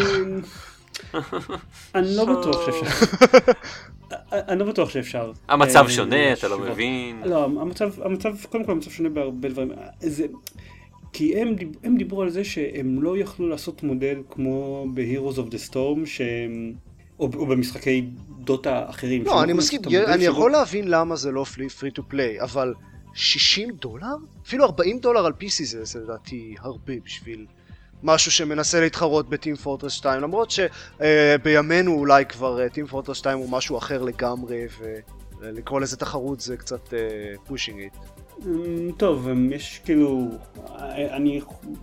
[1.94, 3.06] אני לא בטוח שאפשר.
[4.32, 5.32] אני לא בטוח שאפשר.
[5.48, 6.58] המצב אה, שונה, אתה לא.
[6.58, 7.22] מבין.
[7.24, 9.72] לא, המצב, המצב, קודם כל המצב שונה בהרבה דברים.
[10.00, 10.26] זה,
[11.12, 11.54] כי הם,
[11.84, 16.72] הם דיברו על זה שהם לא יכלו לעשות מודל כמו ב-Heroes of the Storm, שהם,
[17.18, 18.04] או, או במשחקי
[18.38, 19.24] דוטה אחרים.
[19.24, 21.44] לא, אני יכלו מסכים, אני שבו- יכול להבין למה זה לא
[21.78, 22.74] free to play, אבל
[23.14, 24.06] 60 דולר?
[24.46, 27.46] אפילו 40 דולר על PC זה זה לדעתי הרבה בשביל
[28.02, 33.78] משהו שמנסה להתחרות בטים פורטרס 2, למרות שבימינו אולי כבר טים פורטרס 2 הוא משהו
[33.78, 34.66] אחר לגמרי,
[35.40, 36.94] ולקרוא לזה תחרות זה קצת
[37.46, 37.92] pushing it.
[38.46, 40.28] אמ, טוב, אמ, יש כאילו,
[40.78, 41.40] אה, אני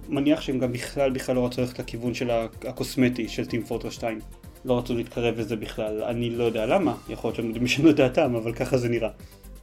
[0.09, 2.29] מניח שהם גם בכלל בכלל לא רצו ללכת לכיוון של
[2.67, 4.19] הקוסמטי של טים פורטרס 2.
[4.65, 8.35] לא רצו להתקרב לזה בכלל, אני לא יודע למה, יכול להיות שהם לשנות את דעתם,
[8.35, 9.09] אבל ככה זה נראה.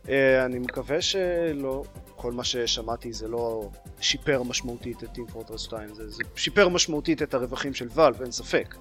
[0.08, 1.82] אה, אני מקווה שלא,
[2.16, 7.22] כל מה ששמעתי זה לא שיפר משמעותית את טים פורטרס 2, זה, זה שיפר משמעותית
[7.22, 8.74] את הרווחים של ואלב, אין ספק.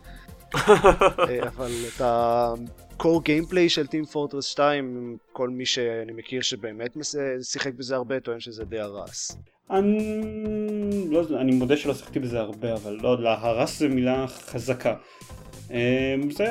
[0.55, 6.97] אה, אבל את ה-core gameplay של טים פורטרס 2, כל מי שאני מכיר שבאמת
[7.41, 9.37] שיחק בזה הרבה טוען שזה די הרס.
[9.71, 14.95] אני, לא, אני מודה שלא שיחקתי בזה הרבה, אבל לא, להרס זה מילה חזקה.
[15.71, 16.45] אמ, זה,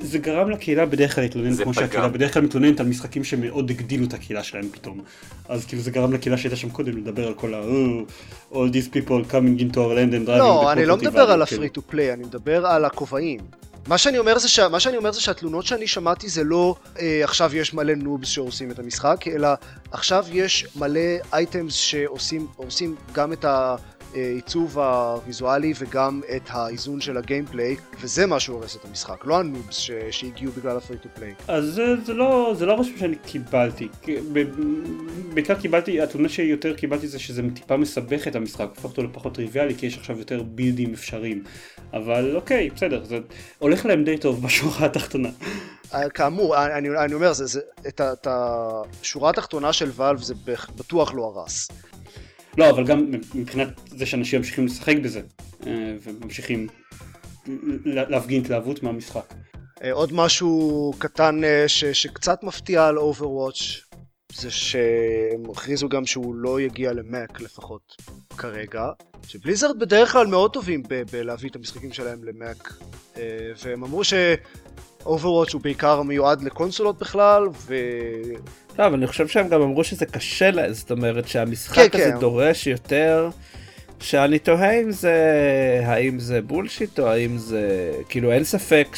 [0.00, 1.82] זה גרם לקהילה בדרך כלל להתלונן כמו פגע.
[1.82, 5.00] שהקהילה בדרך כלל מתלוננת על משחקים שמאוד הגדילו את הקהילה שלהם פתאום.
[5.48, 7.62] אז כאילו זה גרם לקהילה שהייתה שם קודם לדבר על כל ה...
[7.62, 11.32] "Oh, all these people coming into our land and driving לא, אני לא מדבר value",
[11.32, 11.62] על כאילו.
[11.62, 13.40] הפרי טו פליי, אני מדבר על הכובעים.
[13.86, 14.58] מה שאני אומר זה, ש...
[14.58, 18.70] מה שאני אומר זה שהתלונות שאני שמעתי זה לא אה, עכשיו יש מלא noobs שהורסים
[18.70, 19.48] את המשחק, אלא
[19.90, 21.00] עכשיו יש מלא
[21.32, 23.44] items שעושים גם את
[24.16, 29.44] העיצוב הוויזואלי וגם את האיזון של ה gameplay, וזה מה שהורס את המשחק, לא ה
[29.44, 29.90] noobs ש...
[30.10, 31.34] שהגיעו בגלל ה free to play.
[31.48, 33.88] אז זה, זה לא, זה לא הרושם שאני קיבלתי.
[35.34, 39.74] בעיקר קיבלתי, התלונה שיותר קיבלתי זה שזה טיפה מסבך את המשחק, הופך אותו לפחות טריוויאלי,
[39.74, 41.44] כי יש עכשיו יותר build־ים אפשריים.
[41.92, 43.18] אבל אוקיי, בסדר, זה
[43.58, 45.28] הולך להם די טוב בשורה התחתונה.
[45.94, 50.34] אה, כאמור, אני, אני אומר, זה, זה, את, השורה התחתונה של ואלב זה
[50.76, 51.68] בטוח לא הרס.
[52.58, 55.20] לא, אבל גם מבחינת זה שאנשים ממשיכים לשחק בזה,
[55.66, 56.66] אה, וממשיכים
[57.84, 59.34] לה- להפגין התלהבות מהמשחק.
[59.84, 63.62] אה, עוד משהו קטן אה, ש, שקצת מפתיע על Overwatch
[64.34, 67.96] זה שהם הכריזו גם שהוא לא יגיע למק לפחות
[68.36, 68.84] כרגע
[69.26, 72.72] שבליזרד בדרך כלל מאוד טובים ב- בלהביא את המשחקים שלהם למק
[73.64, 77.74] והם אמרו ש-Overwatch הוא בעיקר מיועד לקונסולות בכלל ו...
[78.78, 82.12] לא, אבל אני חושב שהם גם אמרו שזה קשה להם, זאת אומרת שהמשחק כן, הזה
[82.12, 82.18] כן.
[82.18, 83.28] דורש יותר,
[84.00, 85.14] שאני תוהה אם זה,
[85.84, 88.96] האם זה בולשיט או האם זה, כאילו אין ספק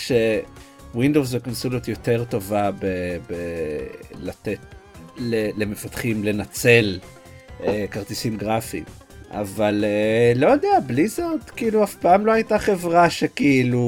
[0.93, 2.71] שווינדוס זו קונסולות יותר טובה
[3.29, 4.59] בלתת
[5.57, 6.99] למפתחים לנצל
[7.65, 8.85] אה, כרטיסים גרפיים.
[9.31, 13.83] אבל אה, לא יודע, בליזרד כאילו אף פעם לא הייתה חברה שכאילו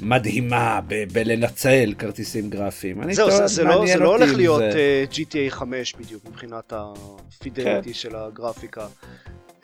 [0.00, 3.02] מדהימה ב- בלנצל כרטיסים גרפיים.
[3.02, 6.72] אני זהו, זה, זה, לא, זה לא הולך להיות זה- אה, GTA 5 בדיוק מבחינת
[6.76, 7.92] הפידליטי כן.
[7.92, 8.86] של הגרפיקה,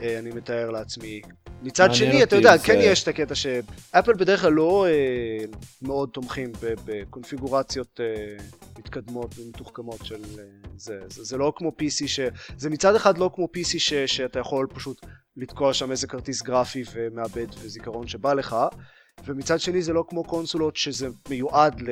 [0.02, 1.20] אה, אני מתאר לעצמי.
[1.62, 5.44] מצד שני, אתה יודע, כן יש את הקטע שאפל בדרך כלל לא אה,
[5.82, 6.52] מאוד תומכים
[6.84, 8.36] בקונפיגורציות אה,
[8.78, 10.44] מתקדמות ומתוחכמות של אה,
[10.76, 10.98] זה.
[11.08, 11.36] זה.
[11.36, 12.20] לא כמו PC ש...
[12.56, 15.06] זה מצד אחד לא כמו PC ש, שאתה יכול פשוט
[15.36, 18.56] לתקוע שם איזה כרטיס גרפי ומאבד וזיכרון שבא לך.
[19.24, 21.82] ומצד שני זה לא כמו קונסולות שזה מיועד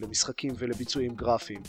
[0.00, 1.60] למשחקים ולביצועים גרפיים.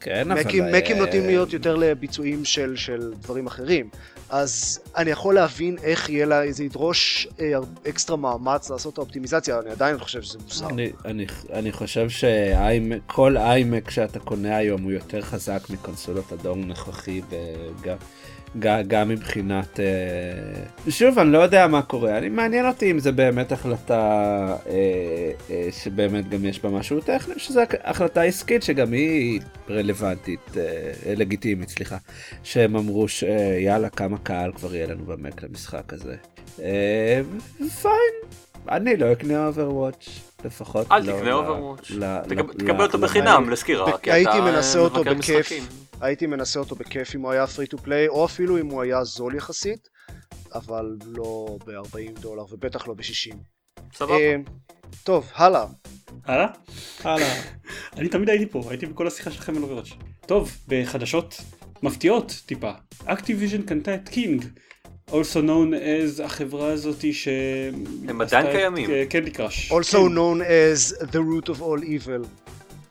[0.00, 0.40] כן, אבל...
[0.40, 3.88] מקים, אה, מקים נוטים להיות יותר לביצועים של, של דברים אחרים.
[4.30, 7.52] אז אני יכול להבין איך יהיה לה, זה ידרוש אה,
[7.88, 10.68] אקסטרה מאמץ לעשות את האופטימיזציה, אני עדיין חושב שזה מוסר.
[10.68, 17.20] אני, אני, אני חושב שכל איימק שאתה קונה היום הוא יותר חזק מקונסולות הדור נוכחי
[17.30, 17.96] וגם
[18.58, 19.80] גם, גם מבחינת...
[19.80, 24.00] אה, שוב, אני לא יודע מה קורה, אני מעניין אותי אם זה באמת החלטה
[24.66, 29.40] אה, אה, שבאמת גם יש בה משהו טכני, שזו החלטה עסקית שגם היא
[29.70, 30.50] רלוונטית,
[31.16, 31.96] לגיטימית, סליחה,
[32.42, 36.16] שהם אמרו שיאללה, כמה קהל כבר יהיה לנו ב Mac למשחק הזה.
[37.82, 38.14] Fine,
[38.68, 40.08] אני לא אקנה אוברוואץ'.
[40.44, 41.90] לפחות אל לא תקנה אוברוואץ'.
[42.58, 45.40] תקבל אותו בחינם לסקירה, כי הייתי אתה מנסה אותו מבקר בכיף.
[45.40, 45.62] משחקים.
[46.02, 49.04] הייתי מנסה אותו בכיף אם הוא היה free to play, או אפילו אם הוא היה
[49.04, 49.88] זול יחסית,
[50.54, 53.36] אבל לא ב-40 דולר, ובטח לא ב-60.
[53.94, 54.14] סבבה.
[54.14, 54.36] אה,
[55.04, 55.66] טוב, הלאה.
[56.24, 56.46] הלאה?
[57.04, 57.42] הלאה.
[57.96, 59.88] אני תמיד הייתי פה, הייתי בכל השיחה שלכם על אוברוואץ'.
[60.26, 61.40] טוב, בחדשות
[61.82, 62.72] מפתיעות טיפה,
[63.04, 64.44] אקטיביז'ן קנתה את King,
[65.10, 67.28] also known as החברה הזאתי ש...
[68.08, 68.90] הם עדיין קיימים.
[69.08, 69.72] קנדי קראש.
[69.72, 72.26] Also known as the root of all evil.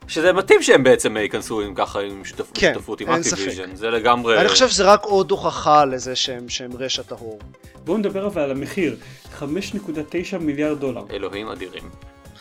[0.08, 3.10] שזה מתאים שהם בעצם ייכנסו עם ככה עם שותפ- כן, שותפות עם.
[3.10, 3.76] אקטיביז'ן.
[3.76, 4.40] זה לגמרי...
[4.42, 7.40] אני חושב שזה רק עוד הוכחה לזה שהם שהם רשע טהור.
[7.84, 8.96] בואו נדבר אבל על המחיר,
[9.40, 9.46] 5.9
[10.40, 11.04] מיליארד דולר.
[11.12, 11.84] אלוהים אדירים.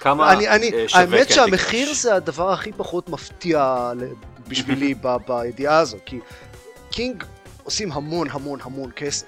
[0.00, 1.96] כמה אני, אני, אה, שווה האמת שהמחיר קראש?
[2.02, 3.90] זה הדבר הכי פחות מפתיע
[4.48, 6.18] בשבילי ב- בידיעה הזו, כי
[6.90, 7.24] קינג
[7.64, 9.26] עושים המון המון המון כסף.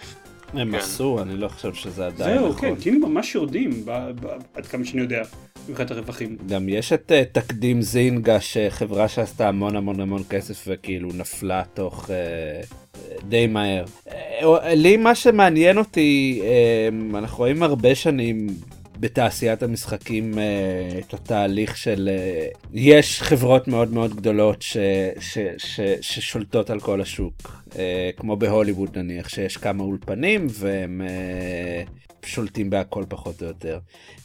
[0.52, 0.78] הם כן.
[0.78, 2.60] עשו, אני לא חושב שזה עדיין זהו, נכון.
[2.60, 3.84] כן, קינג ממש יורדים,
[4.54, 5.22] עד כמה שאני יודע,
[5.68, 6.36] מבחינת הרווחים.
[6.48, 12.10] גם יש את אה, תקדים זינגה שחברה שעשתה המון המון המון כסף וכאילו נפלה תוך
[12.10, 12.60] אה,
[13.28, 13.84] די מהר.
[14.12, 18.46] אה, לי מה שמעניין אותי, אה, אנחנו רואים הרבה שנים
[19.00, 20.34] בתעשיית המשחקים
[20.98, 22.10] את התהליך של
[22.72, 24.76] יש חברות מאוד מאוד גדולות ש,
[25.20, 27.64] ש, ש, ששולטות על כל השוק
[28.16, 31.02] כמו בהוליווד נניח שיש כמה אולפנים והם
[32.24, 33.78] שולטים בהכל פחות או יותר.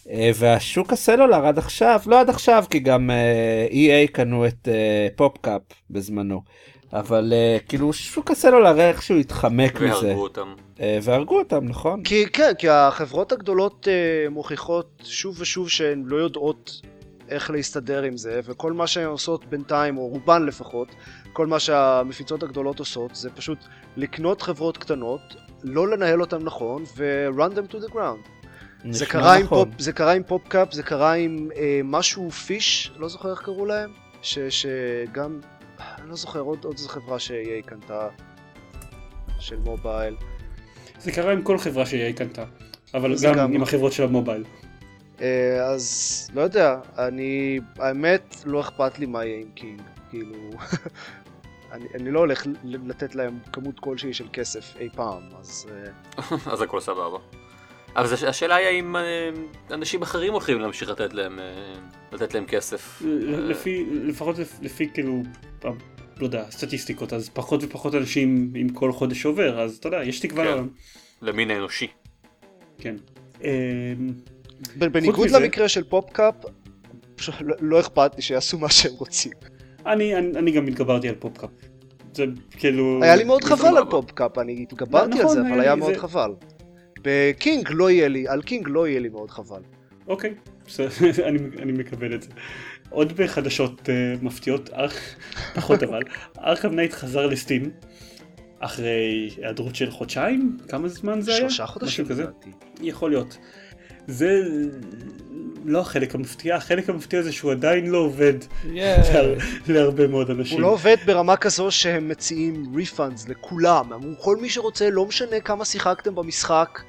[0.10, 5.08] אה, והשוק הסלולר עד עכשיו, לא עד עכשיו כי גם אה, EA קנו את אה,
[5.16, 6.42] פופקאפ בזמנו.
[6.94, 10.56] אבל אה, כאילו שוק הסלולר איכשהו התחמק מזה והרגו אותם.
[10.80, 16.16] אה, והרגו אותם נכון כי כן, כי החברות הגדולות אה, מוכיחות שוב ושוב שהן לא
[16.18, 16.82] יודעות
[17.30, 20.88] איך להסתדר עם זה, וכל מה שהן עושות בינתיים, או רובן לפחות,
[21.34, 23.58] כל מה שהמפיצות הגדולות עושות, זה פשוט
[23.98, 25.22] לקנות חברות קטנות,
[25.64, 28.30] לא לנהל אותן נכון, ו-run them to the ground.
[28.92, 29.70] זה קרה, נכון.
[29.72, 33.66] פופ, זה קרה עם פופקאפ, זה קרה עם אה, משהו פיש, לא זוכר איך קראו
[33.66, 33.90] להם,
[34.22, 35.40] ש, שגם,
[35.80, 38.08] אני לא זוכר, עוד, עוד איזו חברה ש-EA קנתה,
[39.40, 40.16] של מובייל.
[41.00, 42.44] זה קרה עם כל חברה שהיא קנתה,
[42.94, 44.44] אבל גם גם- עם החברות של המובייל.
[45.22, 50.36] אה, אז לא יודע, אני, האמת לא אכפת לי מה יהיה עם קינג, כאילו,
[51.72, 56.62] אני, אני לא הולך לתת להם כמות כלשהי של כסף אי פעם, אז אה, אז
[56.62, 57.18] הכל סבבה.
[57.96, 59.30] אבל זה- השאלה היא האם אה,
[59.72, 61.74] אנשים אחרים הולכים להמשיך לתת להם, אה,
[62.12, 63.02] לתת להם כסף.
[63.28, 65.24] לפי, לפחות לפ- לפי כאילו,
[65.64, 65.74] לא
[66.26, 70.46] יודע, סטטיסטיקות, אז פחות ופחות אנשים עם כל חודש עובר, אז אתה יודע, יש תקווה
[70.58, 70.64] כן.
[71.22, 71.88] למין האנושי.
[72.78, 72.96] כן.
[74.78, 76.36] בניגוד למקרה של פופקאפ,
[77.42, 79.32] לא, לא אכפת לי שיעשו מה שהם רוצים.
[79.88, 81.50] אני, אני, אני גם התגברתי על פופקאפ.
[82.14, 83.00] זה כאילו...
[83.04, 83.84] היה לי מאוד זה חבל על.
[83.90, 86.32] פופקאפ, אני התגברתי על נכון, זה, היה אבל היה לי- מאוד זה- חבל.
[87.04, 89.62] בקינג לא יהיה לי, על קינג לא יהיה לי מאוד חבל.
[90.08, 90.34] אוקיי,
[90.68, 90.90] בסדר,
[91.28, 92.30] אני, אני מקבל את זה.
[92.90, 95.16] עוד בחדשות uh, מפתיעות, ארך,
[95.56, 96.02] פחות אבל,
[96.40, 97.70] ארכם נייט חזר לסטים,
[98.60, 100.58] אחרי היעדרות של חודשיים?
[100.68, 101.40] כמה זמן זה היה?
[101.40, 102.06] שלושה חודשים?
[102.10, 102.50] לדעתי.
[102.82, 103.38] יכול להיות.
[104.08, 104.42] זה
[105.66, 108.34] לא החלק המפתיע, החלק המפתיע זה שהוא עדיין לא עובד
[108.66, 109.34] לה-
[109.68, 110.54] להרבה מאוד אנשים.
[110.58, 113.94] הוא לא עובד ברמה כזו שהם מציעים refunds לכולם.
[113.94, 116.82] אמרו, כל מי שרוצה, לא משנה כמה שיחקתם במשחק,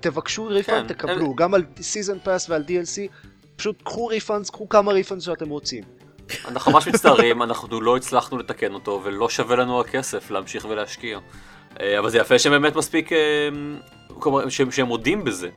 [0.00, 1.34] תבקשו refund, כן, תקבלו.
[1.34, 3.00] גם על season pass ועל DLC,
[3.56, 5.84] פשוט קחו refunds, קחו כמה refunds שאתם רוצים.
[6.48, 11.18] אנחנו ממש מצטערים, אנחנו לא הצלחנו לתקן אותו, ולא שווה לנו הכסף להמשיך ולהשקיע.
[11.80, 13.18] אה, אבל זה יפה שהם באמת מספיק, אה,
[14.08, 15.48] כלומר, שהם שהם מודים בזה.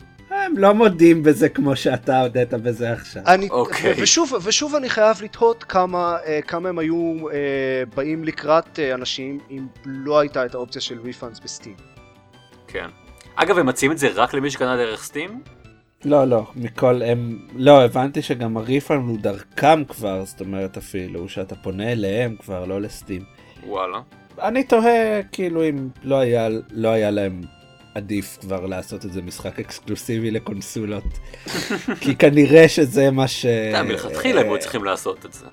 [0.50, 3.24] הם לא מודים בזה כמו שאתה הודית בזה עכשיו.
[3.28, 3.94] אני, אוקיי.
[3.94, 8.94] ו- ושוב, ושוב אני חייב לתהות כמה, אה, כמה הם היו אה, באים לקראת אה,
[8.94, 11.76] אנשים אם לא הייתה את האופציה של refunds ב Steam.
[12.68, 12.88] כן.
[13.36, 15.42] אגב, הם מציעים את זה רק למי שקנה דרך Steam?
[16.06, 21.30] לא לא מכל הם לא הבנתי שגם ה refund הוא דרכם כבר זאת אומרת אפילו
[21.30, 23.24] שאתה פונה אליהם כבר לא ל Steam.
[23.68, 24.02] וואלה.
[24.42, 27.42] אני תוהה כאילו אם לא היה לא היה להם
[27.96, 31.04] עדיף כבר לעשות את זה משחק אקסקלוסיבי לקונסולות.
[32.02, 33.46] כי כנראה שזה מה ש...
[33.46, 35.46] אתה יודע, מלכתחילה הם היו צריכים לעשות את זה.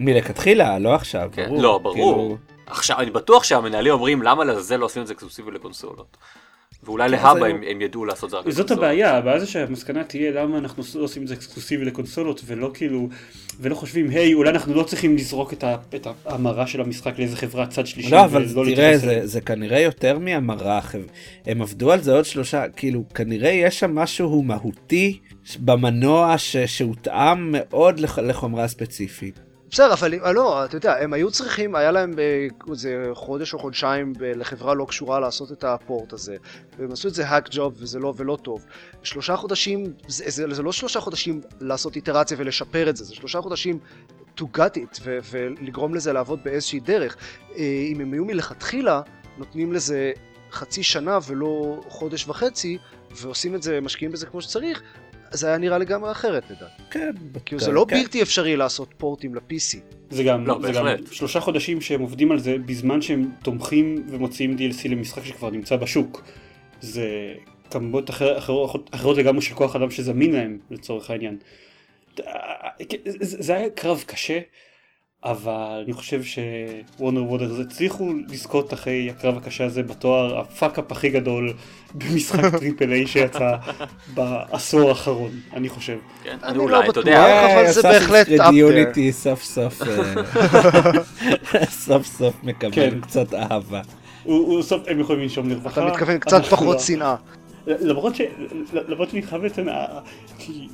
[0.00, 1.62] מלכתחילה, לא עכשיו, כן, ברור.
[1.62, 1.94] לא, ברור.
[1.94, 6.16] כאילו, עכשיו, אני בטוח שהמנהלים אומרים למה לזה לא עושים את זה אקסקלוסיבי לקונסולות.
[6.84, 8.78] ואולי כן, להבא זה- הם הם ידעו לעשות זה רק זאת לקונסולות.
[8.84, 13.08] הבעיה, הבעיה זה שהמסקנה תהיה למה אנחנו לא עושים את זה אקסקלוסיבי לקונסולות ולא כאילו,
[13.60, 17.36] ולא חושבים, היי, אולי אנחנו לא צריכים לזרוק את ה- את ההמרה של המשחק לאיזה
[17.36, 18.10] חברת צד שלישי.
[18.10, 19.20] לא, אבל תראה, זה.
[19.26, 21.02] זה כנראה יותר מהמרה, הם,
[21.46, 25.18] הם עבדו על זה עוד שלושה, כאילו, כנראה יש שם משהו מהותי
[25.60, 29.40] במנוע ש, שהותאם מאוד לח, לחומרה ספציפית.
[29.72, 33.58] בסדר, אבל אה, לא, אתה יודע, הם היו צריכים, היה להם אה, איזה חודש או
[33.58, 36.36] חודשיים ב- לחברה לא קשורה לעשות את הפורט הזה,
[36.78, 38.66] והם עשו את זה האק ג'וב וזה לא ולא טוב.
[39.02, 43.40] שלושה חודשים, זה, זה, זה לא שלושה חודשים לעשות איטרציה ולשפר את זה, זה שלושה
[43.40, 43.78] חודשים
[44.40, 47.16] to gut it ו- ולגרום לזה לעבוד באיזושהי דרך.
[47.56, 49.00] אה, אם הם היו מלכתחילה
[49.38, 50.12] נותנים לזה
[50.52, 52.78] חצי שנה ולא חודש וחצי,
[53.10, 54.82] ועושים את זה, משקיעים בזה כמו שצריך,
[55.32, 56.82] זה היה נראה לגמרי אחרת לדעתי.
[56.90, 57.10] כן,
[57.46, 57.96] כאילו זה לא כן.
[58.00, 59.78] בלתי אפשרי לעשות פורטים ל-PC.
[60.10, 60.86] זה גם, לא, זה גם.
[61.10, 66.22] שלושה חודשים שהם עובדים על זה בזמן שהם תומכים ומוציאים DLC למשחק שכבר נמצא בשוק.
[66.80, 67.34] זה
[67.70, 71.38] כמות אחר, אחרות, אחרות לגמרי של כוח אדם שזמין להם לצורך העניין.
[73.04, 74.38] זה זה היה קרב קשה,
[75.24, 80.92] אבל אני חושב ש Warner Brothers הצליחו לזכות אחרי הקרב הקשה הזה בתואר ה fuck-up
[80.92, 81.52] הכי גדול
[81.94, 83.56] במשחק triple A שיצא
[84.14, 85.96] בעשור האחרון, אני חושב.
[86.24, 86.96] כן, אני לא אולי, אתה בטוח.
[87.06, 88.54] יודע, אבל זה בהחלט there.
[88.54, 93.00] Unity סוף סוף, אה, סוף סוף מקבל כן.
[93.00, 93.80] קצת אהבה.
[94.86, 95.80] הם יכולים לנשום לרווחה.
[95.80, 96.82] אתה מתכוון קצת אנחנו פחות לא.
[96.82, 97.16] שנאה.
[97.66, 98.20] למרות ש...
[98.88, 99.68] למרות שאני חייב לציין,
[100.38, 100.68] כי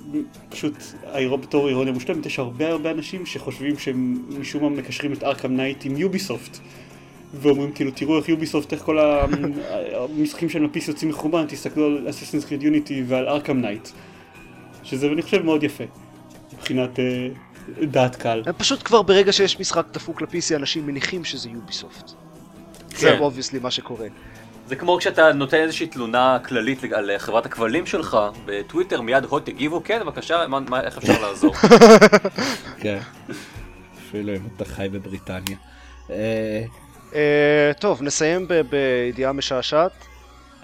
[0.49, 0.75] פשוט
[1.41, 5.85] בתור אירוניה מושלמת, יש הרבה הרבה אנשים שחושבים שהם משום מה מקשרים את Arkham Knight
[5.85, 6.59] עם Ubisoft.
[7.35, 12.11] ואומרים כאילו תראו איך Ubisoft, איך כל המשחקים של ה PC יוצאים מחורבן, תסתכלו על
[12.11, 13.89] Assassin's Creed Unity ועל Arkham Knight.
[14.83, 15.85] שזה אני חושב מאוד יפה.
[16.53, 17.29] מבחינת אה,
[17.83, 18.43] דעת קהל.
[18.59, 22.11] פשוט כבר ברגע שיש משחק דפוק ל-PC אנשים מניחים שזה Ubisoft.
[22.97, 23.19] זה כן.
[23.19, 24.07] obviously מה שקורה.
[24.69, 29.83] זה כמו כשאתה נותן איזושהי תלונה כללית על חברת הכבלים שלך בטוויטר, מיד הוט יגיבו,
[29.85, 31.55] כן בבקשה, מה- מה- איך אפשר לעזור?
[32.83, 32.99] כן.
[34.09, 35.57] אפילו אם אתה חי בבריטניה.
[36.11, 36.63] אה,
[37.15, 39.93] אה, טוב, נסיים בידיעה משעשעת.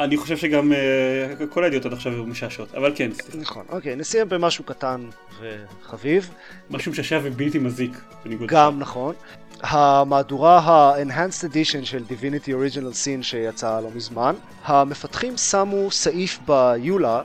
[0.00, 3.38] אני חושב שגם אה, כל הידיעות עד עכשיו היו משעשעות, אבל כן, סליחה.
[3.38, 3.64] נכון.
[3.68, 5.08] אוקיי, נסיים במשהו קטן
[5.40, 6.30] וחביב.
[6.70, 7.92] משהו משעשע ובלתי מזיק.
[8.24, 9.14] בניגוד גם נכון.
[9.62, 14.34] המהדורה ה-Enhanced Edition של Divinity Original Sin שיצאה לא מזמן,
[14.64, 17.20] המפתחים שמו סעיף ביולה,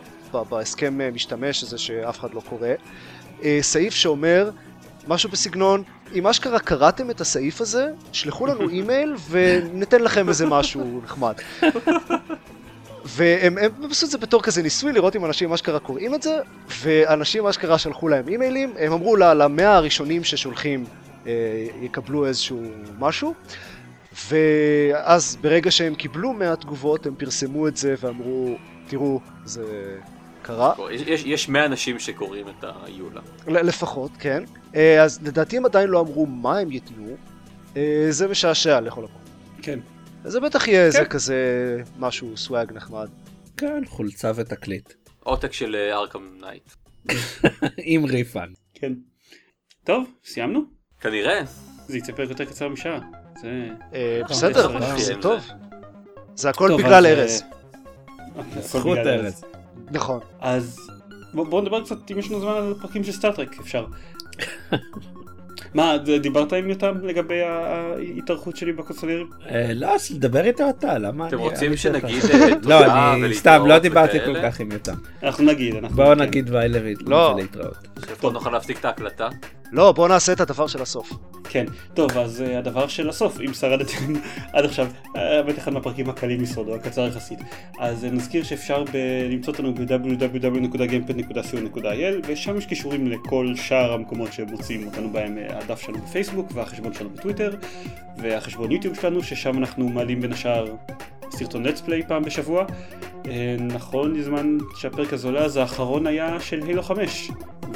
[0.50, 2.68] בהסכם משתמש הזה שאף אחד לא קורא,
[3.44, 4.50] אה, סעיף שאומר
[5.08, 11.02] משהו בסגנון, אם אשכרה קראתם את הסעיף הזה, שלחו לנו אימייל וניתן לכם איזה משהו
[11.04, 11.34] נחמד.
[13.06, 16.38] והם הם עשו את זה בתור כזה ניסוי לראות אם אנשים אשכרה קוראים את זה,
[16.82, 20.86] ואנשים אשכרה שלחו להם אימיילים, הם אמרו למאה הראשונים ששולחים
[21.82, 22.62] יקבלו איזשהו
[23.00, 23.34] משהו,
[24.30, 28.56] ואז ברגע שהם קיבלו 100 תגובות הם פרסמו את זה ואמרו,
[28.88, 29.98] תראו, זה
[30.42, 33.22] קרה, יש- יש- יש 100 אנשים שקוראים את היולה.
[33.48, 34.44] לפחות, כן.
[34.76, 37.18] אה, אז לדעתי הם עדיין לא אמרו מה הם ייתנו,
[37.78, 39.22] אה, זה משעשע לכל הפחות.
[39.62, 39.80] כן.
[40.24, 41.06] אז זה בטח יהיה איזה כן.
[41.10, 41.36] כזה
[42.00, 43.10] משהו swag נחמד.
[43.58, 44.94] כן, חולצה ותקליט.
[45.24, 46.64] עותק של Arkham Knight.
[47.92, 48.50] עם refund.
[48.74, 48.94] כן.
[49.84, 50.79] טוב, סיימנו?
[51.00, 51.42] כנראה.
[51.88, 53.00] זה יצא פרק יותר קצר משעה.
[53.94, 55.42] אה, טוב, בסדר, לך זה טוב.
[56.36, 56.50] זה.
[56.50, 57.44] הכל בגלל אז, ארז.
[58.38, 59.44] אה, זכות ארז.
[59.92, 60.20] נכון.
[60.40, 60.78] אז
[61.34, 63.86] בוא- בואו נדבר קצת, אם יש לנו זמן על פרקים של Star Trek, אפשר.
[65.74, 69.28] מה, דיברת עם יותם לגבי ההתארכות שלי בקונסולרים?
[69.52, 71.78] אה, לא, אז דבר איתו אתה, למה אתם אני- רוצים אני?
[71.78, 72.78] שנגיד אה, לא, תודה
[73.14, 74.34] אני ולהתראות סתם, לא דיברתי כל?
[74.44, 74.94] כך עם יותם.
[75.24, 75.96] אנחנו נגיד, אנחנו...
[75.96, 76.16] בואו.
[76.16, 76.70] נגיד ביי
[77.02, 77.34] לא.
[77.38, 77.88] ולהתראות.
[78.20, 79.28] פה נוכל להפסיק את ההקלטה.
[79.72, 81.12] לא, בוא נעשה את הדבר של הסוף.
[81.52, 84.14] כן, טוב, אז uh, הדבר של הסוף, אם שרדתם
[84.54, 87.40] עד עכשיו, אה, באמת אחד מהפרקים הקלים משרדו, הקצר יחסית.
[87.80, 88.98] אז uh, נזכיר שאפשר ב-
[89.32, 95.98] למצוא אותנו ב-www.gamepad.co.il ושם יש קישורים לכל שאר המקומות שמוצאים אותנו בהם, אה, הדף שלנו
[95.98, 97.56] בפייסבוק והחשבון שלנו בטוויטר
[98.18, 100.66] והחשבון YouTube שלנו, ששם אנחנו מעלים בין השאר
[101.32, 102.66] סרטון let's play פעם בשבוע.
[103.28, 107.32] אה, נכון, לזמן שהפרק הזה עולה, אז האחרון היה של Halo 5,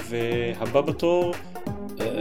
[0.10, 1.34] והבא בתור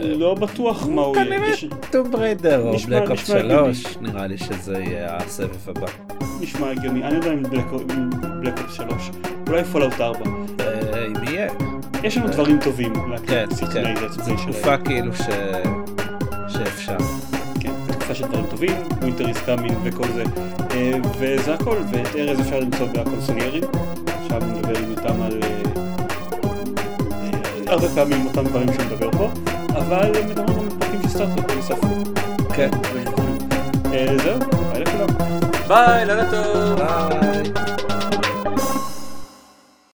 [0.03, 1.25] לא בטוח מה הוא יהיה.
[1.25, 1.51] כנראה
[1.91, 3.73] Tomb Raider או Black הגיוני.
[3.73, 5.87] 3, נראה לי שזה יהיה הסבב הבא.
[6.41, 9.11] נשמע הגיוני, אני לא יודע אם Black Ops 3,
[9.47, 10.19] אולי Fallout 4.
[12.03, 14.07] יש לנו דברים טובים כן, להקליט סרטוני כן.
[14.07, 14.35] זו.
[14.35, 15.21] תקופה כאילו ש...
[16.47, 16.97] שאפשר.
[17.59, 18.71] כן, תקופה פתיחה של דברים טובים,
[19.01, 20.23] winter is coming וכל זה,
[20.71, 23.63] אה, וזה הכל, ואת ארז אפשר למצוא בקונסוליירים,
[24.23, 25.39] עכשיו מדבר עם אותם על...
[25.43, 25.61] אה,
[27.23, 29.29] אה, הרבה פעמים אותם דברים שהוא מדבר פה,
[29.69, 31.87] אבל מדברים גם על פרקים של Star Trek וספר.
[32.55, 32.69] כן.
[34.23, 34.39] זהו,
[34.73, 35.07] ביי לכולם.
[35.67, 36.79] ביי, לילה טוב.
[36.79, 37.72] ביי.